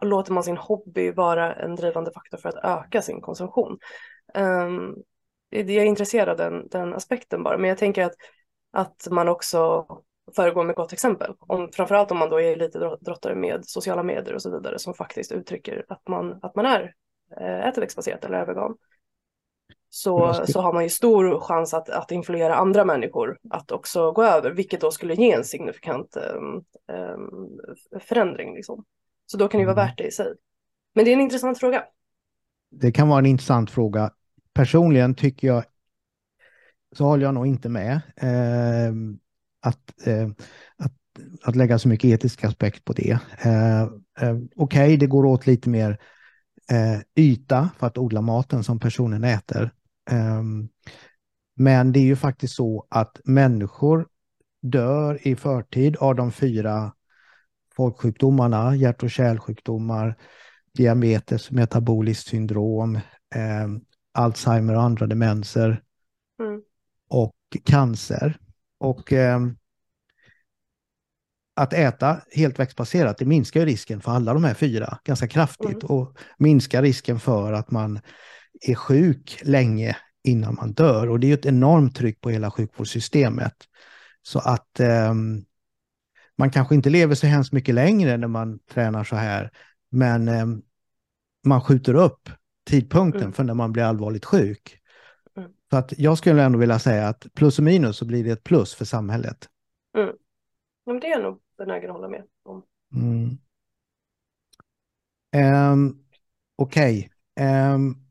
låter 0.00 0.32
man 0.32 0.42
sin 0.42 0.56
hobby 0.56 1.10
vara 1.10 1.54
en 1.54 1.76
drivande 1.76 2.12
faktor 2.12 2.38
för 2.38 2.48
att 2.48 2.64
öka 2.64 3.02
sin 3.02 3.20
konsumtion. 3.20 3.78
Um, 4.34 4.96
jag 5.50 5.70
är 5.70 5.84
intresserad 5.84 6.28
av 6.28 6.36
den, 6.36 6.68
den 6.68 6.94
aspekten 6.94 7.42
bara, 7.42 7.58
men 7.58 7.68
jag 7.68 7.78
tänker 7.78 8.04
att, 8.04 8.14
att 8.72 9.08
man 9.10 9.28
också 9.28 9.86
föregår 10.36 10.64
med 10.64 10.76
gott 10.76 10.92
exempel. 10.92 11.34
Om, 11.38 11.68
framförallt 11.72 12.10
om 12.10 12.18
man 12.18 12.30
då 12.30 12.40
är 12.40 12.56
lite 12.56 12.78
drottare 12.78 13.34
med 13.34 13.64
sociala 13.64 14.02
medier 14.02 14.34
och 14.34 14.42
så 14.42 14.50
vidare 14.50 14.78
som 14.78 14.94
faktiskt 14.94 15.32
uttrycker 15.32 15.84
att 15.88 16.08
man, 16.08 16.38
att 16.42 16.56
man 16.56 16.66
är 16.66 16.94
äter 17.40 17.80
växtbaserat 17.80 18.24
eller 18.24 18.38
är 18.38 18.46
vegan. 18.46 18.76
Så, 19.90 20.34
så 20.48 20.60
har 20.60 20.72
man 20.72 20.82
ju 20.82 20.88
stor 20.88 21.40
chans 21.40 21.74
att, 21.74 21.88
att 21.88 22.10
influera 22.10 22.54
andra 22.54 22.84
människor 22.84 23.38
att 23.50 23.72
också 23.72 24.12
gå 24.12 24.22
över, 24.22 24.50
vilket 24.50 24.80
då 24.80 24.90
skulle 24.90 25.14
ge 25.14 25.32
en 25.32 25.44
signifikant 25.44 26.16
um, 26.16 26.64
um, 26.96 27.60
förändring. 28.00 28.54
Liksom. 28.54 28.84
Så 29.26 29.36
då 29.36 29.48
kan 29.48 29.60
det 29.60 29.66
vara 29.66 29.80
mm. 29.80 29.86
värt 29.86 29.98
det 29.98 30.06
i 30.06 30.10
sig. 30.10 30.34
Men 30.94 31.04
det 31.04 31.10
är 31.10 31.14
en 31.14 31.20
intressant 31.20 31.58
fråga. 31.58 31.84
Det 32.70 32.92
kan 32.92 33.08
vara 33.08 33.18
en 33.18 33.26
intressant 33.26 33.70
fråga 33.70 34.10
personligen 34.58 35.14
tycker 35.14 35.48
jag, 35.48 35.64
så 36.96 37.04
håller 37.04 37.24
jag 37.24 37.34
nog 37.34 37.46
inte 37.46 37.68
med, 37.68 38.00
eh, 38.16 38.92
att, 39.60 40.06
eh, 40.06 40.28
att, 40.76 40.92
att 41.42 41.56
lägga 41.56 41.78
så 41.78 41.88
mycket 41.88 42.10
etisk 42.10 42.44
aspekt 42.44 42.84
på 42.84 42.92
det. 42.92 43.18
Eh, 43.42 43.82
eh 43.82 43.88
Okej, 44.20 44.46
okay, 44.56 44.96
det 44.96 45.06
går 45.06 45.24
åt 45.24 45.46
lite 45.46 45.68
mer 45.70 45.98
eh, 46.70 47.00
yta 47.14 47.70
för 47.78 47.86
att 47.86 47.98
odla 47.98 48.20
maten 48.20 48.64
som 48.64 48.78
personen 48.78 49.24
äter. 49.24 49.70
Ehm, 50.10 50.68
men 51.56 51.92
det 51.92 52.00
är 52.00 52.04
ju 52.04 52.16
faktiskt 52.16 52.54
så 52.54 52.86
att 52.90 53.20
människor 53.24 54.06
dör 54.62 55.28
i 55.28 55.36
förtid 55.36 55.96
av 55.96 56.14
de 56.14 56.32
fyra 56.32 56.92
folksjukdomarna, 57.76 58.76
hjärt 58.76 59.02
och 59.02 59.10
kärlsjukdomar, 59.10 60.16
diabetes, 60.74 61.50
metaboliskt 61.50 62.28
syndrom, 62.28 62.96
eh, 63.34 63.68
Alzheimer 64.12 64.76
och 64.76 64.82
andra 64.82 65.06
demenser 65.06 65.82
mm. 66.40 66.62
och 67.08 67.34
cancer. 67.64 68.38
Och 68.78 69.12
eh, 69.12 69.40
att 71.58 71.72
äta 71.72 72.20
helt 72.32 72.58
växtbaserat, 72.58 73.18
det 73.18 73.24
minskar 73.24 73.66
risken 73.66 74.00
för 74.00 74.12
alla 74.12 74.34
de 74.34 74.44
här 74.44 74.54
fyra 74.54 74.98
ganska 75.04 75.28
kraftigt 75.28 75.82
mm. 75.82 75.86
och 75.86 76.18
minskar 76.38 76.82
risken 76.82 77.20
för 77.20 77.52
att 77.52 77.70
man 77.70 78.00
är 78.66 78.74
sjuk 78.74 79.40
länge 79.42 79.96
innan 80.24 80.54
man 80.54 80.72
dör. 80.72 81.08
Och 81.08 81.20
det 81.20 81.30
är 81.30 81.34
ett 81.34 81.46
enormt 81.46 81.96
tryck 81.96 82.20
på 82.20 82.30
hela 82.30 82.50
sjukvårdssystemet. 82.50 83.54
Så 84.22 84.38
att 84.38 84.80
eh, 84.80 85.14
man 86.38 86.50
kanske 86.50 86.74
inte 86.74 86.90
lever 86.90 87.14
så 87.14 87.26
hemskt 87.26 87.52
mycket 87.52 87.74
längre 87.74 88.16
när 88.16 88.28
man 88.28 88.58
tränar 88.58 89.04
så 89.04 89.16
här, 89.16 89.50
men 89.90 90.28
eh, 90.28 90.46
man 91.46 91.60
skjuter 91.60 91.94
upp 91.94 92.30
tidpunkten 92.70 93.22
mm. 93.22 93.32
för 93.32 93.44
när 93.44 93.54
man 93.54 93.72
blir 93.72 93.82
allvarligt 93.82 94.24
sjuk. 94.24 94.78
Mm. 95.36 95.50
Så 95.70 95.76
att 95.76 95.92
jag 95.96 96.18
skulle 96.18 96.42
ändå 96.42 96.58
vilja 96.58 96.78
säga 96.78 97.08
att 97.08 97.26
plus 97.34 97.58
och 97.58 97.64
minus 97.64 97.96
så 97.96 98.04
blir 98.04 98.24
det 98.24 98.30
ett 98.30 98.44
plus 98.44 98.74
för 98.74 98.84
samhället. 98.84 99.48
Mm 99.96 100.10
men 100.88 101.00
det 101.00 101.06
är 101.06 101.10
jag 101.10 101.22
nog 101.22 101.40
benägen 101.58 101.90
att 101.90 101.96
hålla 101.96 102.08
med 102.08 102.24
om. 102.42 102.62
Mm. 102.94 103.38
Um, 105.72 106.04
Okej. 106.56 107.10
Okay. 107.36 107.74
Um, 107.74 108.06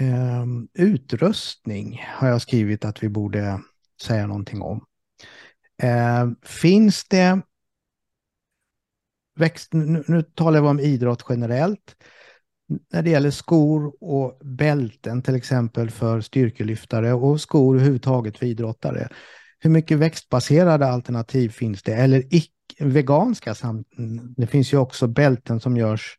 um, 0.00 0.68
utrustning 0.74 2.04
har 2.06 2.28
jag 2.28 2.42
skrivit 2.42 2.84
att 2.84 3.02
vi 3.02 3.08
borde 3.08 3.60
säga 4.02 4.26
någonting 4.26 4.62
om. 4.62 4.86
Uh, 5.84 6.32
finns 6.42 7.04
det 7.04 7.40
växt, 9.34 9.72
nu, 9.72 10.04
nu 10.08 10.22
talar 10.22 10.60
vi 10.60 10.68
om 10.68 10.80
idrott 10.80 11.24
generellt. 11.28 11.96
När 12.92 13.02
det 13.02 13.10
gäller 13.10 13.30
skor 13.30 13.92
och 14.00 14.38
bälten 14.44 15.22
till 15.22 15.34
exempel 15.34 15.90
för 15.90 16.20
styrkelyftare 16.20 17.12
och 17.12 17.40
skor 17.40 17.76
överhuvudtaget 17.76 18.38
för 18.38 18.46
idrottare. 18.46 19.08
Hur 19.58 19.70
mycket 19.70 19.98
växtbaserade 19.98 20.86
alternativ 20.86 21.48
finns 21.48 21.82
det? 21.82 21.94
Eller 21.94 22.24
veganska? 22.78 23.54
Det 24.36 24.46
finns 24.46 24.72
ju 24.72 24.78
också 24.78 25.06
bälten 25.06 25.60
som 25.60 25.76
görs 25.76 26.18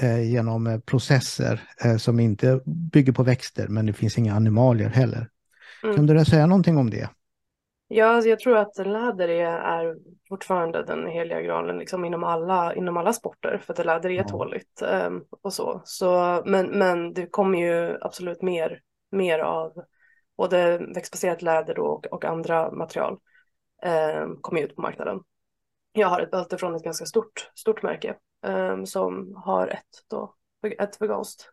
eh, 0.00 0.30
genom 0.30 0.66
eh, 0.66 0.78
processer 0.78 1.62
eh, 1.84 1.96
som 1.96 2.20
inte 2.20 2.60
bygger 2.92 3.12
på 3.12 3.22
växter, 3.22 3.68
men 3.68 3.86
det 3.86 3.92
finns 3.92 4.18
inga 4.18 4.34
animalier 4.34 4.88
heller. 4.88 5.28
Mm. 5.82 5.96
Kan 5.96 6.06
du 6.06 6.24
säga 6.24 6.46
någonting 6.46 6.78
om 6.78 6.90
det? 6.90 7.08
Ja, 7.92 8.06
alltså 8.06 8.30
jag 8.30 8.38
tror 8.38 8.56
att 8.56 8.78
läder 8.78 9.28
är, 9.28 9.58
är 9.58 9.96
fortfarande 10.28 10.82
den 10.82 11.06
heliga 11.06 11.40
graalen 11.42 11.78
liksom 11.78 12.04
inom, 12.04 12.24
alla, 12.24 12.74
inom 12.74 12.96
alla 12.96 13.12
sporter 13.12 13.58
för 13.58 13.72
att 13.72 13.86
läder 13.86 14.10
är 14.10 14.24
tåligt 14.24 14.82
um, 15.06 15.24
och 15.42 15.52
så. 15.52 15.82
så 15.84 16.42
men, 16.46 16.66
men 16.66 17.12
det 17.12 17.26
kommer 17.26 17.58
ju 17.58 17.98
absolut 18.00 18.42
mer, 18.42 18.80
mer 19.10 19.38
av 19.38 19.84
både 20.36 20.78
växtbaserat 20.94 21.42
läder 21.42 21.78
och, 21.78 22.06
och 22.06 22.24
andra 22.24 22.70
material 22.70 23.18
um, 24.22 24.38
kommer 24.40 24.60
ut 24.62 24.76
på 24.76 24.82
marknaden. 24.82 25.20
Jag 25.92 26.08
har 26.08 26.20
ett 26.20 26.30
bälte 26.30 26.58
från 26.58 26.74
ett 26.74 26.84
ganska 26.84 27.06
stort, 27.06 27.50
stort 27.54 27.82
märke 27.82 28.16
um, 28.46 28.86
som 28.86 29.34
har 29.36 29.68
ett, 29.68 30.04
då, 30.10 30.34
ett 30.78 31.02
veganskt 31.02 31.50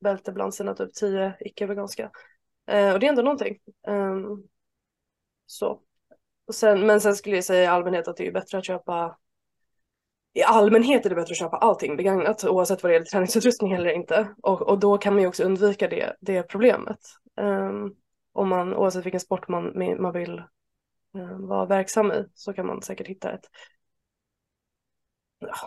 bälte 0.00 0.32
bland 0.32 0.54
sina 0.54 0.74
typ 0.74 0.94
tio 0.94 1.34
icke-veganska. 1.40 2.10
Uh, 2.72 2.92
och 2.92 3.00
det 3.00 3.06
är 3.06 3.10
ändå 3.10 3.22
någonting. 3.22 3.58
Um, 3.88 4.48
så. 5.52 5.80
Och 6.46 6.54
sen, 6.54 6.86
men 6.86 7.00
sen 7.00 7.14
skulle 7.14 7.34
jag 7.34 7.44
säga 7.44 7.62
i 7.62 7.66
allmänhet 7.66 8.08
att 8.08 8.16
det 8.16 8.26
är 8.26 8.32
bättre 8.32 8.58
att 8.58 8.66
köpa 8.66 9.18
i 10.34 10.42
allmänhet 10.42 11.06
är 11.06 11.10
det 11.10 11.14
bättre 11.14 11.32
att 11.32 11.38
köpa 11.38 11.56
allting 11.56 11.96
begagnat 11.96 12.44
oavsett 12.44 12.82
vad 12.82 12.90
det 12.90 12.94
gäller 12.94 13.06
träningsutrustning 13.06 13.72
eller 13.72 13.90
inte. 13.90 14.28
Och, 14.42 14.62
och 14.62 14.78
då 14.78 14.98
kan 14.98 15.12
man 15.14 15.22
ju 15.22 15.28
också 15.28 15.44
undvika 15.44 15.88
det, 15.88 16.16
det 16.20 16.42
problemet. 16.42 16.98
Um, 17.40 17.94
om 18.32 18.48
man, 18.48 18.74
oavsett 18.74 19.06
vilken 19.06 19.20
sport 19.20 19.48
man, 19.48 19.72
man 20.00 20.12
vill 20.12 20.42
um, 21.14 21.48
vara 21.48 21.66
verksam 21.66 22.12
i 22.12 22.24
så 22.34 22.52
kan 22.52 22.66
man 22.66 22.82
säkert 22.82 23.06
hitta 23.06 23.32
ett 23.32 23.44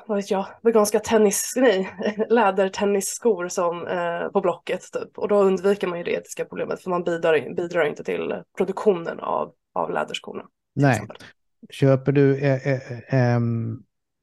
vad 0.06 0.18
vet 0.18 0.32
jag, 0.32 0.46
veganska 0.64 1.00
tennis, 1.00 1.54
nej, 1.56 1.96
lädertennisskor 2.30 3.48
som 3.48 3.88
eh, 3.88 4.30
på 4.30 4.42
Blocket 4.42 4.92
typ. 4.94 5.18
Och 5.18 5.28
då 5.28 5.36
undviker 5.36 5.88
man 5.88 5.98
ju 5.98 6.04
det 6.04 6.12
etiska 6.12 6.46
problemet 6.46 6.82
för 6.82 6.90
man 6.90 7.04
bidrar, 7.04 7.56
bidrar 7.56 7.86
inte 7.86 8.04
till 8.04 8.44
produktionen 8.58 9.20
av, 9.20 9.54
av 9.76 9.92
läderskorna. 9.92 10.44
Nej, 10.76 11.08
köper 11.70 12.12
du 12.12 12.38
eh, 12.38 12.74
eh, 13.16 13.40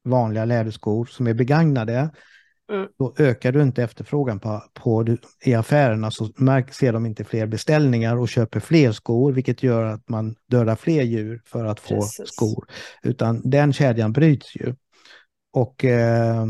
vanliga 0.03 0.45
läderskor 0.45 1.05
som 1.05 1.27
är 1.27 1.33
begagnade 1.33 2.09
Mm. 2.71 2.87
Då 2.99 3.13
ökar 3.17 3.51
du 3.51 3.61
inte 3.61 3.83
efterfrågan 3.83 4.39
på, 4.39 4.63
på 4.73 5.17
i 5.45 5.53
affärerna 5.53 6.11
så 6.11 6.29
märk, 6.35 6.73
ser 6.73 6.93
de 6.93 7.05
inte 7.05 7.23
fler 7.23 7.45
beställningar 7.45 8.17
och 8.17 8.29
köper 8.29 8.59
fler 8.59 8.91
skor, 8.91 9.31
vilket 9.31 9.63
gör 9.63 9.85
att 9.85 10.09
man 10.09 10.35
dödar 10.47 10.75
fler 10.75 11.03
djur 11.03 11.41
för 11.45 11.65
att 11.65 11.79
få 11.79 11.95
Precis. 11.95 12.29
skor. 12.29 12.67
Utan 13.03 13.49
den 13.49 13.73
kedjan 13.73 14.13
bryts 14.13 14.55
ju. 14.55 14.75
Och 15.53 15.85
eh, 15.85 16.45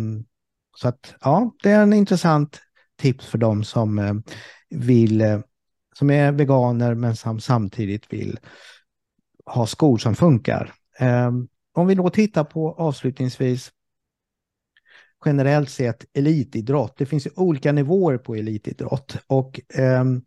så 0.78 0.88
att 0.88 1.16
ja, 1.22 1.52
det 1.64 1.72
är 1.72 1.84
en 1.84 1.94
intressant 1.94 2.60
tips 3.02 3.26
för 3.26 3.38
dem 3.38 3.64
som 3.64 4.00
eh, 4.00 4.14
vill, 4.70 5.22
eh, 5.22 5.40
som 5.96 6.10
är 6.10 6.32
veganer 6.32 6.94
men 6.94 7.16
som 7.16 7.40
samtidigt 7.40 8.14
vill 8.14 8.40
ha 9.46 9.68
skor 9.68 9.98
som 9.98 10.16
funkar. 10.16 10.74
Ehm, 11.00 11.48
om 11.74 11.88
vi 11.88 11.96
då 11.96 12.10
tittar 12.10 12.44
på 12.44 12.74
avslutningsvis 12.78 13.72
generellt 15.26 15.70
sett 15.70 16.06
elitidrott. 16.14 16.98
Det 16.98 17.06
finns 17.06 17.28
olika 17.36 17.72
nivåer 17.72 18.18
på 18.18 18.36
elitidrott 18.36 19.18
och 19.28 19.62
ehm, 19.74 20.22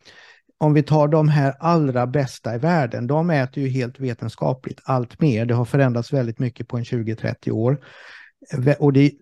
om 0.58 0.74
vi 0.74 0.82
tar 0.82 1.08
de 1.08 1.28
här 1.28 1.54
allra 1.60 2.06
bästa 2.06 2.54
i 2.54 2.58
världen, 2.58 3.06
de 3.06 3.30
äter 3.30 3.62
ju 3.62 3.68
helt 3.68 4.00
vetenskapligt 4.00 4.80
allt 4.84 5.20
mer. 5.20 5.46
Det 5.46 5.54
har 5.54 5.64
förändrats 5.64 6.12
väldigt 6.12 6.38
mycket 6.38 6.68
på 6.68 6.76
en 6.76 6.84
20-30 6.84 7.50
år. 7.50 7.78
Och 8.78 8.92
det, 8.92 9.12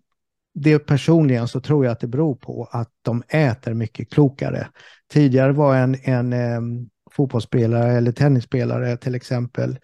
det 0.55 0.79
personligen 0.79 1.49
så 1.49 1.61
tror 1.61 1.85
jag 1.85 1.93
att 1.93 2.01
det 2.01 2.07
beror 2.07 2.35
på 2.35 2.69
att 2.73 2.91
de 3.03 3.23
äter 3.29 3.75
mycket 3.75 4.11
klokare. 4.11 4.69
Tidigare 5.13 5.53
var 5.53 5.77
en, 5.77 5.97
en 6.03 6.33
ehm, 6.33 6.89
fotbollsspelare 7.17 7.93
eller 7.93 8.13
tennisspelare 8.13 8.97
till 8.97 9.15
exempel, 9.15 9.79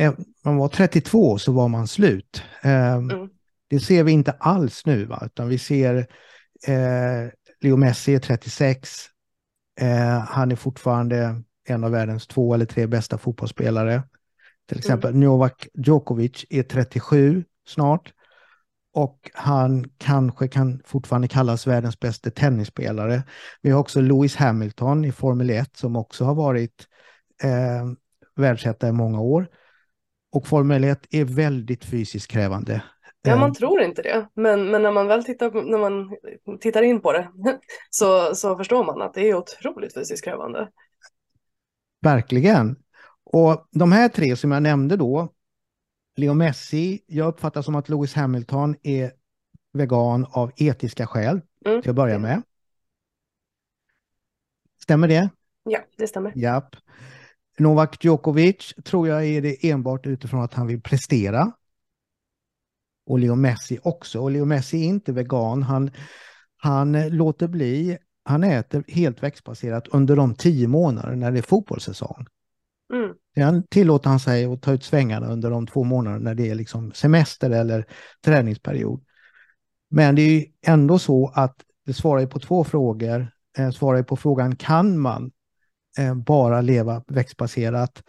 eh, 0.00 0.14
man 0.44 0.56
var 0.56 0.68
32 0.68 1.38
så 1.38 1.52
var 1.52 1.68
man 1.68 1.88
slut. 1.88 2.42
Eh, 2.62 2.94
mm. 2.94 3.28
Det 3.68 3.80
ser 3.80 4.04
vi 4.04 4.12
inte 4.12 4.32
alls 4.32 4.86
nu, 4.86 5.04
va? 5.04 5.22
utan 5.26 5.48
vi 5.48 5.58
ser 5.58 5.96
eh, 6.66 7.30
Leo 7.60 7.76
Messi 7.76 8.14
är 8.14 8.18
36. 8.18 8.90
Eh, 9.80 10.18
han 10.18 10.52
är 10.52 10.56
fortfarande 10.56 11.42
en 11.68 11.84
av 11.84 11.90
världens 11.90 12.26
två 12.26 12.54
eller 12.54 12.66
tre 12.66 12.86
bästa 12.86 13.18
fotbollsspelare. 13.18 14.02
Till 14.68 14.78
exempel 14.78 15.10
mm. 15.10 15.20
Novak 15.20 15.68
Djokovic 15.74 16.44
är 16.50 16.62
37 16.62 17.44
snart. 17.66 18.12
Och 18.96 19.30
han 19.34 19.90
kanske 19.98 20.48
kan 20.48 20.82
fortfarande 20.84 21.28
kallas 21.28 21.66
världens 21.66 22.00
bästa 22.00 22.30
tennisspelare. 22.30 23.22
Vi 23.62 23.70
har 23.70 23.80
också 23.80 24.00
Lewis 24.00 24.36
Hamilton 24.36 25.04
i 25.04 25.12
Formel 25.12 25.50
1 25.50 25.76
som 25.76 25.96
också 25.96 26.24
har 26.24 26.34
varit 26.34 26.86
eh, 27.42 27.86
världsetta 28.36 28.88
i 28.88 28.92
många 28.92 29.20
år. 29.20 29.48
Och 30.32 30.46
Formel 30.46 30.84
1 30.84 31.06
är 31.10 31.24
väldigt 31.24 31.84
fysiskt 31.84 32.30
krävande. 32.30 32.82
Ja, 33.22 33.36
man 33.36 33.54
tror 33.54 33.82
inte 33.82 34.02
det, 34.02 34.28
men, 34.34 34.70
men 34.70 34.82
när 34.82 34.92
man 34.92 35.06
väl 35.06 35.24
tittar, 35.24 35.70
när 35.70 35.78
man 35.78 36.16
tittar 36.60 36.82
in 36.82 37.00
på 37.00 37.12
det 37.12 37.28
så, 37.90 38.34
så 38.34 38.56
förstår 38.56 38.84
man 38.84 39.02
att 39.02 39.14
det 39.14 39.30
är 39.30 39.34
otroligt 39.34 39.94
fysiskt 39.94 40.24
krävande. 40.24 40.68
Verkligen. 42.02 42.76
Och 43.24 43.68
de 43.72 43.92
här 43.92 44.08
tre 44.08 44.36
som 44.36 44.52
jag 44.52 44.62
nämnde 44.62 44.96
då, 44.96 45.32
Leo 46.16 46.34
Messi, 46.34 47.00
jag 47.06 47.28
uppfattar 47.28 47.62
som 47.62 47.74
att 47.74 47.88
Lewis 47.88 48.14
Hamilton 48.14 48.76
är 48.82 49.12
vegan 49.72 50.26
av 50.30 50.52
etiska 50.56 51.06
skäl, 51.06 51.40
mm. 51.66 51.82
till 51.82 51.90
att 51.90 51.96
börja 51.96 52.18
med. 52.18 52.42
Stämmer 54.82 55.08
det? 55.08 55.30
Ja, 55.64 55.78
det 55.96 56.06
stämmer. 56.06 56.32
Japp. 56.36 56.76
Novak 57.58 58.04
Djokovic 58.04 58.74
tror 58.84 59.08
jag 59.08 59.24
är 59.26 59.42
det 59.42 59.70
enbart 59.70 60.06
utifrån 60.06 60.42
att 60.42 60.54
han 60.54 60.66
vill 60.66 60.82
prestera 60.82 61.52
och 63.06 63.18
Leo 63.18 63.34
Messi 63.34 63.78
också. 63.82 64.20
Och 64.20 64.30
Leo 64.30 64.44
Messi 64.44 64.80
är 64.80 64.84
inte 64.84 65.12
vegan. 65.12 65.62
Han, 65.62 65.90
han 66.56 67.08
låter 67.08 67.48
bli, 67.48 67.98
han 68.24 68.44
äter 68.44 68.84
helt 68.88 69.22
växtbaserat 69.22 69.88
under 69.88 70.16
de 70.16 70.34
tio 70.34 70.68
månader 70.68 71.16
när 71.16 71.32
det 71.32 71.38
är 71.38 71.42
fotbollssäsong. 71.42 72.26
Mm. 72.94 73.14
Sen 73.38 73.62
tillåter 73.70 74.10
han 74.10 74.20
sig 74.20 74.44
att 74.44 74.62
ta 74.62 74.72
ut 74.72 74.84
svängarna 74.84 75.26
under 75.26 75.50
de 75.50 75.66
två 75.66 75.84
månader 75.84 76.18
när 76.18 76.34
det 76.34 76.50
är 76.50 76.54
liksom 76.54 76.92
semester 76.92 77.50
eller 77.50 77.86
träningsperiod. 78.24 79.04
Men 79.90 80.14
det 80.14 80.22
är 80.22 80.46
ändå 80.66 80.98
så 80.98 81.32
att 81.34 81.56
det 81.86 81.92
svarar 81.92 82.26
på 82.26 82.38
två 82.38 82.64
frågor. 82.64 83.28
Eh, 83.58 83.70
svarar 83.70 84.02
på 84.02 84.16
frågan 84.16 84.56
kan 84.56 84.98
man 84.98 85.30
eh, 85.98 86.14
bara 86.14 86.60
leva 86.60 87.02
växtbaserat 87.08 88.02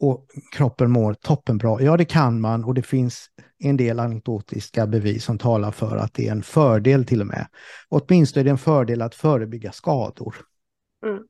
och 0.00 0.26
kroppen 0.56 0.90
mår 0.90 1.14
toppenbra. 1.14 1.82
Ja, 1.82 1.96
det 1.96 2.04
kan 2.04 2.40
man 2.40 2.64
och 2.64 2.74
det 2.74 2.82
finns 2.82 3.26
en 3.58 3.76
del 3.76 4.00
anekdotiska 4.00 4.86
bevis 4.86 5.24
som 5.24 5.38
talar 5.38 5.70
för 5.70 5.96
att 5.96 6.14
det 6.14 6.28
är 6.28 6.32
en 6.32 6.42
fördel 6.42 7.04
till 7.04 7.20
och 7.20 7.26
med. 7.26 7.46
Åtminstone 7.88 8.42
är 8.42 8.44
det 8.44 8.50
en 8.50 8.58
fördel 8.58 9.02
att 9.02 9.14
förebygga 9.14 9.72
skador. 9.72 10.36
Mm. 11.06 11.22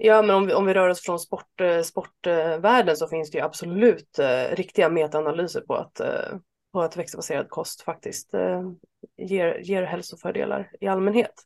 Ja, 0.00 0.22
men 0.22 0.36
om 0.36 0.46
vi, 0.46 0.54
om 0.54 0.66
vi 0.66 0.74
rör 0.74 0.88
oss 0.88 1.00
från 1.00 1.18
sport, 1.18 1.60
eh, 1.60 1.82
sportvärlden 1.82 2.96
så 2.96 3.08
finns 3.08 3.30
det 3.30 3.38
ju 3.38 3.44
absolut 3.44 4.18
eh, 4.18 4.56
riktiga 4.56 4.88
metaanalyser 4.88 5.60
på 5.60 5.74
att, 5.74 6.00
eh, 6.00 6.36
på 6.72 6.80
att 6.80 6.96
växtbaserad 6.96 7.48
kost 7.48 7.82
faktiskt 7.82 8.34
eh, 8.34 8.70
ger, 9.16 9.58
ger 9.58 9.82
hälsofördelar 9.82 10.70
i 10.80 10.86
allmänhet. 10.86 11.44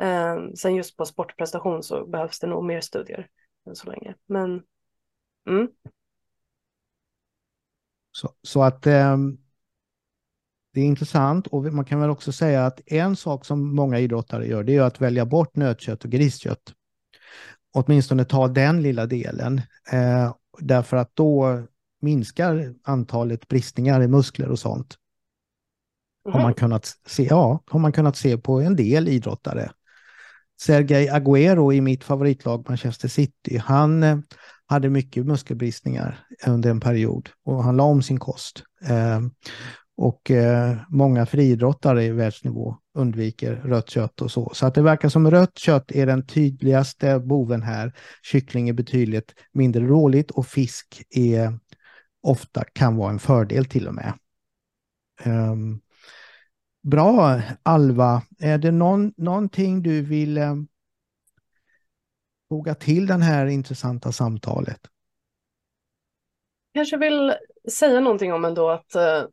Eh, 0.00 0.36
sen 0.54 0.74
just 0.74 0.96
på 0.96 1.04
sportprestation 1.04 1.82
så 1.82 2.06
behövs 2.06 2.40
det 2.40 2.46
nog 2.46 2.64
mer 2.64 2.80
studier 2.80 3.28
än 3.68 3.76
så 3.76 3.90
länge. 3.90 4.14
Men 4.26 4.62
Mm. 5.48 5.68
Så, 8.12 8.30
så, 8.42 8.62
att 8.62 8.86
eh, 8.86 9.16
det 10.72 10.80
är 10.80 10.84
intressant 10.84 11.46
och 11.46 11.62
man 11.64 11.84
kan 11.84 12.00
väl 12.00 12.10
också 12.10 12.32
säga 12.32 12.66
att 12.66 12.80
en 12.86 13.16
sak 13.16 13.44
som 13.44 13.74
många 13.74 13.98
idrottare 13.98 14.46
gör 14.46 14.62
det 14.62 14.76
är 14.76 14.82
att 14.82 15.00
välja 15.00 15.26
bort 15.26 15.56
nötkött 15.56 16.04
och 16.04 16.10
griskött. 16.10 16.74
Åtminstone 17.74 18.24
ta 18.24 18.48
den 18.48 18.82
lilla 18.82 19.06
delen. 19.06 19.60
Eh, 19.92 20.34
därför 20.58 20.96
att 20.96 21.16
då 21.16 21.62
minskar 22.00 22.74
antalet 22.82 23.48
bristningar 23.48 24.02
i 24.02 24.08
muskler 24.08 24.48
och 24.48 24.58
sånt. 24.58 24.96
Mm. 26.26 26.34
Har, 26.34 26.42
man 26.42 26.54
kunnat 26.54 26.92
se, 27.06 27.24
ja, 27.24 27.62
har 27.66 27.80
man 27.80 27.92
kunnat 27.92 28.16
se 28.16 28.38
på 28.38 28.60
en 28.60 28.76
del 28.76 29.08
idrottare. 29.08 29.70
Sergej 30.60 31.08
Agüero 31.08 31.72
i 31.72 31.80
mitt 31.80 32.04
favoritlag 32.04 32.68
Manchester 32.68 33.08
City, 33.08 33.58
han 33.58 34.02
eh, 34.02 34.18
hade 34.66 34.90
mycket 34.90 35.26
muskelbristningar 35.26 36.26
under 36.46 36.70
en 36.70 36.80
period 36.80 37.30
och 37.44 37.64
han 37.64 37.76
la 37.76 37.84
om 37.84 38.02
sin 38.02 38.18
kost. 38.18 38.62
Eh, 38.84 39.20
och 39.96 40.30
eh, 40.30 40.76
många 40.88 41.26
friidrottare 41.26 42.04
i 42.04 42.10
världsnivå 42.10 42.76
undviker 42.94 43.54
rött 43.54 43.90
kött 43.90 44.20
och 44.20 44.30
så. 44.30 44.50
Så 44.54 44.66
att 44.66 44.74
det 44.74 44.82
verkar 44.82 45.08
som 45.08 45.30
rött 45.30 45.58
kött 45.58 45.92
är 45.92 46.06
den 46.06 46.26
tydligaste 46.26 47.18
boven 47.18 47.62
här. 47.62 47.92
Kyckling 48.22 48.68
är 48.68 48.72
betydligt 48.72 49.34
mindre 49.52 49.86
dåligt 49.86 50.30
och 50.30 50.46
fisk 50.46 51.02
är 51.10 51.58
ofta 52.22 52.64
kan 52.72 52.96
vara 52.96 53.10
en 53.10 53.18
fördel 53.18 53.64
till 53.64 53.88
och 53.88 53.94
med. 53.94 54.12
Um, 55.24 55.80
bra 56.82 57.40
Alva, 57.62 58.22
är 58.38 58.58
det 58.58 58.70
någon, 58.70 59.12
någonting 59.16 59.82
du 59.82 60.02
vill 60.02 60.38
um, 60.38 60.68
foga 62.48 62.74
till 62.74 63.06
det 63.06 63.14
här 63.14 63.46
intressanta 63.46 64.12
samtalet? 64.12 64.80
Kanske 66.74 66.96
vill 66.96 67.34
säga 67.70 68.00
någonting 68.00 68.32
om 68.32 68.44
ändå 68.44 68.70
att, 68.70 68.96
uh, 68.96 69.28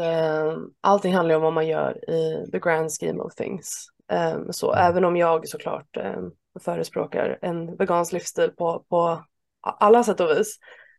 uh, 0.00 0.58
allting 0.80 1.14
handlar 1.14 1.34
om 1.34 1.42
vad 1.42 1.52
man 1.52 1.66
gör 1.66 2.10
i 2.10 2.50
the 2.52 2.58
grand 2.58 2.90
scheme 2.90 3.22
of 3.22 3.34
things. 3.34 3.86
Um, 4.12 4.52
så 4.52 4.72
mm. 4.72 4.86
även 4.86 5.04
om 5.04 5.16
jag 5.16 5.48
såklart 5.48 5.96
um, 5.96 6.32
förespråkar 6.60 7.38
en 7.42 7.76
vegansk 7.76 8.12
livsstil 8.12 8.50
på, 8.50 8.84
på 8.88 9.24
alla 9.60 10.04
sätt 10.04 10.20
och 10.20 10.30
vis 10.30 10.58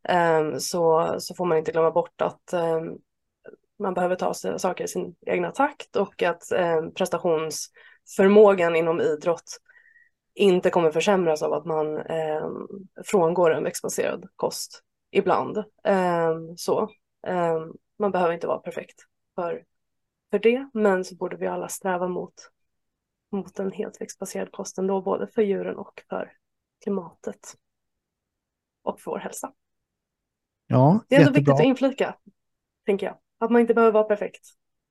um, 0.09 0.59
så, 0.59 1.15
så 1.19 1.35
får 1.35 1.45
man 1.45 1.57
inte 1.57 1.71
glömma 1.71 1.91
bort 1.91 2.21
att 2.21 2.53
man 3.79 3.93
behöver 3.93 4.15
ta 4.15 4.33
saker 4.33 4.83
i 4.83 4.87
sin 4.87 5.15
egna 5.25 5.51
takt 5.51 5.95
och 5.95 6.23
att 6.23 6.43
prestationsförmågan 6.95 8.75
inom 8.75 9.01
idrott 9.01 9.59
inte 10.35 10.69
kommer 10.69 10.91
försämras 10.91 11.41
av 11.41 11.53
att 11.53 11.65
man 11.65 11.97
eh, 11.97 12.49
frångår 13.05 13.53
en 13.53 13.63
växtbaserad 13.63 14.25
kost 14.35 14.81
ibland. 15.11 15.57
Eh, 15.83 16.35
så. 16.57 16.89
Eh, 17.99 18.01
man 18.01 18.11
behöver 18.11 18.33
inte 18.33 18.47
vara 18.47 18.59
perfekt 18.59 18.95
för, 19.35 19.63
för 20.31 20.39
det, 20.39 20.69
men 20.73 21.05
så 21.05 21.15
borde 21.15 21.37
vi 21.37 21.47
alla 21.47 21.67
sträva 21.67 22.07
mot, 22.07 22.33
mot 23.31 23.59
en 23.59 23.71
helt 23.71 24.01
växtbaserad 24.01 24.51
kost 24.51 24.77
ändå, 24.77 25.01
både 25.01 25.27
för 25.27 25.41
djuren 25.41 25.75
och 25.77 26.01
för 26.09 26.31
klimatet. 26.83 27.39
och 28.83 28.99
för 28.99 29.11
vår 29.11 29.19
hälsa. 29.19 29.51
Ja, 30.67 30.99
Det 31.07 31.15
är 31.15 31.19
ändå 31.19 31.29
jättebra. 31.29 31.53
viktigt 31.53 31.59
att 31.59 31.65
inflika, 31.65 32.15
tänker 32.85 33.05
jag. 33.05 33.17
Att 33.39 33.51
man 33.51 33.61
inte 33.61 33.73
behöver 33.73 33.91
vara 33.93 34.03
perfekt. 34.03 34.41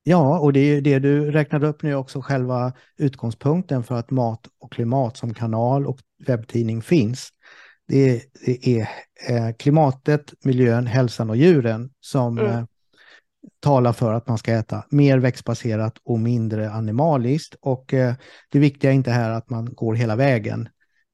Ja, 0.03 0.41
och 0.41 0.53
det 0.53 0.61
är 0.61 0.81
det 0.81 0.99
du 0.99 1.31
räknade 1.31 1.67
upp 1.67 1.83
nu 1.83 1.91
är 1.91 1.95
också 1.95 2.21
själva 2.21 2.73
utgångspunkten 2.97 3.85
för 3.85 3.95
att 3.95 4.11
Mat 4.11 4.49
och 4.59 4.73
klimat 4.73 5.17
som 5.17 5.35
kanal 5.35 5.87
och 5.87 5.99
webbtidning 6.27 6.83
finns. 6.83 7.29
Det 7.89 8.11
är, 8.11 8.23
det 8.47 8.67
är 8.81 8.89
eh, 9.31 9.55
klimatet, 9.55 10.35
miljön, 10.45 10.87
hälsan 10.87 11.31
och 11.31 11.37
djuren 11.37 11.91
som 12.01 12.39
Mm. 12.39 12.67
Talar 13.61 13.93
för 13.93 14.13
att 14.13 14.29
man 14.29 14.39
ska 14.39 14.53
äta 14.53 14.85
mer 14.91 15.19
växtbaserat 15.19 15.95
och 16.05 16.19
mindre 16.19 16.71
animaliskt. 16.71 17.57
Och 17.61 17.95
eh, 17.95 18.15
det 18.51 18.59
viktiga 18.59 18.91
är 18.91 18.95
inte 18.95 19.11
här 19.11 19.31
att 19.31 19.51
man 19.51 19.75
går 19.75 19.95
hela 19.95 20.17
vägen. 20.17 20.69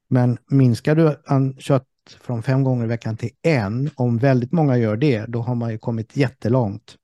Men 0.09 0.39
minskar 0.51 0.95
du 0.95 1.17
kött 1.59 1.87
från 2.21 2.43
fem 2.43 2.65
gånger 2.65 2.85
i 2.85 2.89
veckan 2.89 3.17
till 3.17 3.31
en, 3.43 3.91
om 3.95 4.19
väldigt 4.19 4.53
många 4.53 4.79
gör 4.79 4.97
det, 4.97 5.25
då 5.29 5.41
har 5.41 5.55
man 5.55 5.71
ju 5.71 5.79
kommit 5.79 6.17
jättelångt 6.17 6.97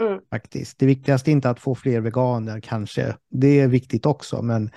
Mm. 0.00 0.20
faktiskt. 0.30 0.78
Det 0.78 0.86
viktigaste 0.86 1.30
är 1.30 1.32
inte 1.32 1.50
att 1.50 1.60
få 1.60 1.74
fler 1.74 2.00
veganer 2.00 2.60
kanske. 2.60 3.16
Det 3.30 3.60
är 3.60 3.68
viktigt 3.68 4.06
också, 4.06 4.42
men 4.42 4.70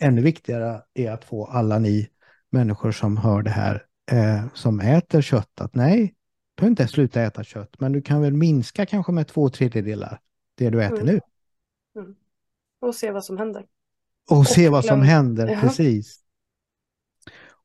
ännu 0.00 0.22
viktigare 0.22 0.80
är 0.94 1.10
att 1.10 1.24
få 1.24 1.44
alla 1.46 1.78
ni 1.78 2.08
människor 2.52 2.92
som 2.92 3.16
hör 3.16 3.42
det 3.42 3.50
här, 3.50 3.82
eh, 4.10 4.44
som 4.54 4.80
äter 4.80 5.22
kött, 5.22 5.60
att 5.60 5.74
nej, 5.74 6.14
behöver 6.56 6.70
inte 6.70 6.88
sluta 6.88 7.22
äta 7.22 7.44
kött, 7.44 7.80
men 7.80 7.92
du 7.92 8.02
kan 8.02 8.20
väl 8.22 8.32
minska 8.32 8.86
kanske 8.86 9.12
med 9.12 9.28
två 9.28 9.48
tredjedelar 9.48 10.20
det 10.54 10.70
du 10.70 10.82
äter 10.84 11.00
Mm. 11.02 11.06
nu. 11.06 11.20
Och 12.80 12.94
se 12.94 13.10
vad 13.10 13.24
som 13.24 13.38
händer. 13.38 13.64
Och 14.30 14.46
se 14.46 14.66
Och 14.66 14.72
vad 14.72 14.84
som 14.84 14.98
glöm- 15.00 15.06
händer, 15.08 15.48
Ja. 15.48 15.60
precis. 15.60 16.18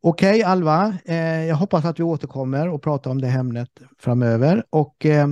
Okej, 0.02 0.44
Alva, 0.44 0.98
eh, 1.06 1.16
jag 1.46 1.56
hoppas 1.56 1.86
att 1.86 2.00
vi 2.00 2.04
återkommer 2.04 2.70
och 2.70 2.82
pratar 2.84 3.12
om 3.12 3.22
det 3.22 3.28
ämnet 3.28 3.70
framöver. 4.00 4.64
Och 4.70 5.06
eh, 5.06 5.28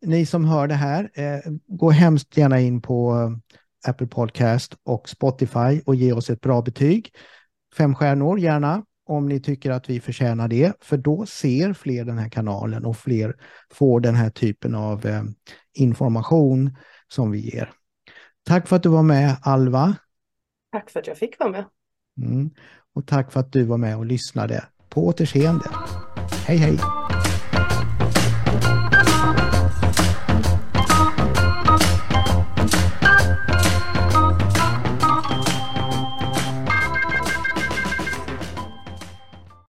ni 0.00 0.26
som 0.26 0.44
hör 0.44 0.66
det 0.66 0.74
här, 0.74 1.10
eh, 1.14 1.52
gå 1.66 1.90
hemskt 1.90 2.36
gärna 2.36 2.60
in 2.60 2.82
på 2.82 3.12
eh, 3.84 3.90
Apple 3.90 4.06
Podcast 4.06 4.74
och 4.82 5.08
Spotify 5.08 5.80
och 5.86 5.94
ge 5.94 6.12
oss 6.12 6.30
ett 6.30 6.40
bra 6.40 6.62
betyg. 6.62 7.14
Fem 7.76 7.94
stjärnor 7.94 8.38
gärna, 8.38 8.84
om 9.08 9.26
ni 9.26 9.40
tycker 9.40 9.70
att 9.70 9.90
vi 9.90 10.00
förtjänar 10.00 10.48
det, 10.48 10.72
för 10.80 10.96
då 10.96 11.26
ser 11.26 11.72
fler 11.72 12.04
den 12.04 12.18
här 12.18 12.28
kanalen 12.28 12.84
och 12.84 12.96
fler 12.96 13.36
får 13.70 14.00
den 14.00 14.14
här 14.14 14.30
typen 14.30 14.74
av 14.74 15.06
eh, 15.06 15.22
information 15.74 16.76
som 17.08 17.30
vi 17.30 17.38
ger. 17.38 17.70
Tack 18.42 18.68
för 18.68 18.76
att 18.76 18.82
du 18.82 18.88
var 18.88 19.02
med, 19.02 19.36
Alva. 19.42 19.96
Tack 20.72 20.90
för 20.90 21.00
att 21.00 21.06
jag 21.06 21.16
fick 21.16 21.38
vara 21.38 21.50
med. 21.50 21.64
Mm. 22.22 22.50
Och 22.94 23.06
tack 23.06 23.32
för 23.32 23.40
att 23.40 23.52
du 23.52 23.64
var 23.64 23.78
med 23.78 23.96
och 23.96 24.06
lyssnade. 24.06 24.64
På 24.88 25.06
återseende. 25.06 25.70
Hej 26.46 26.56
hej! 26.56 26.97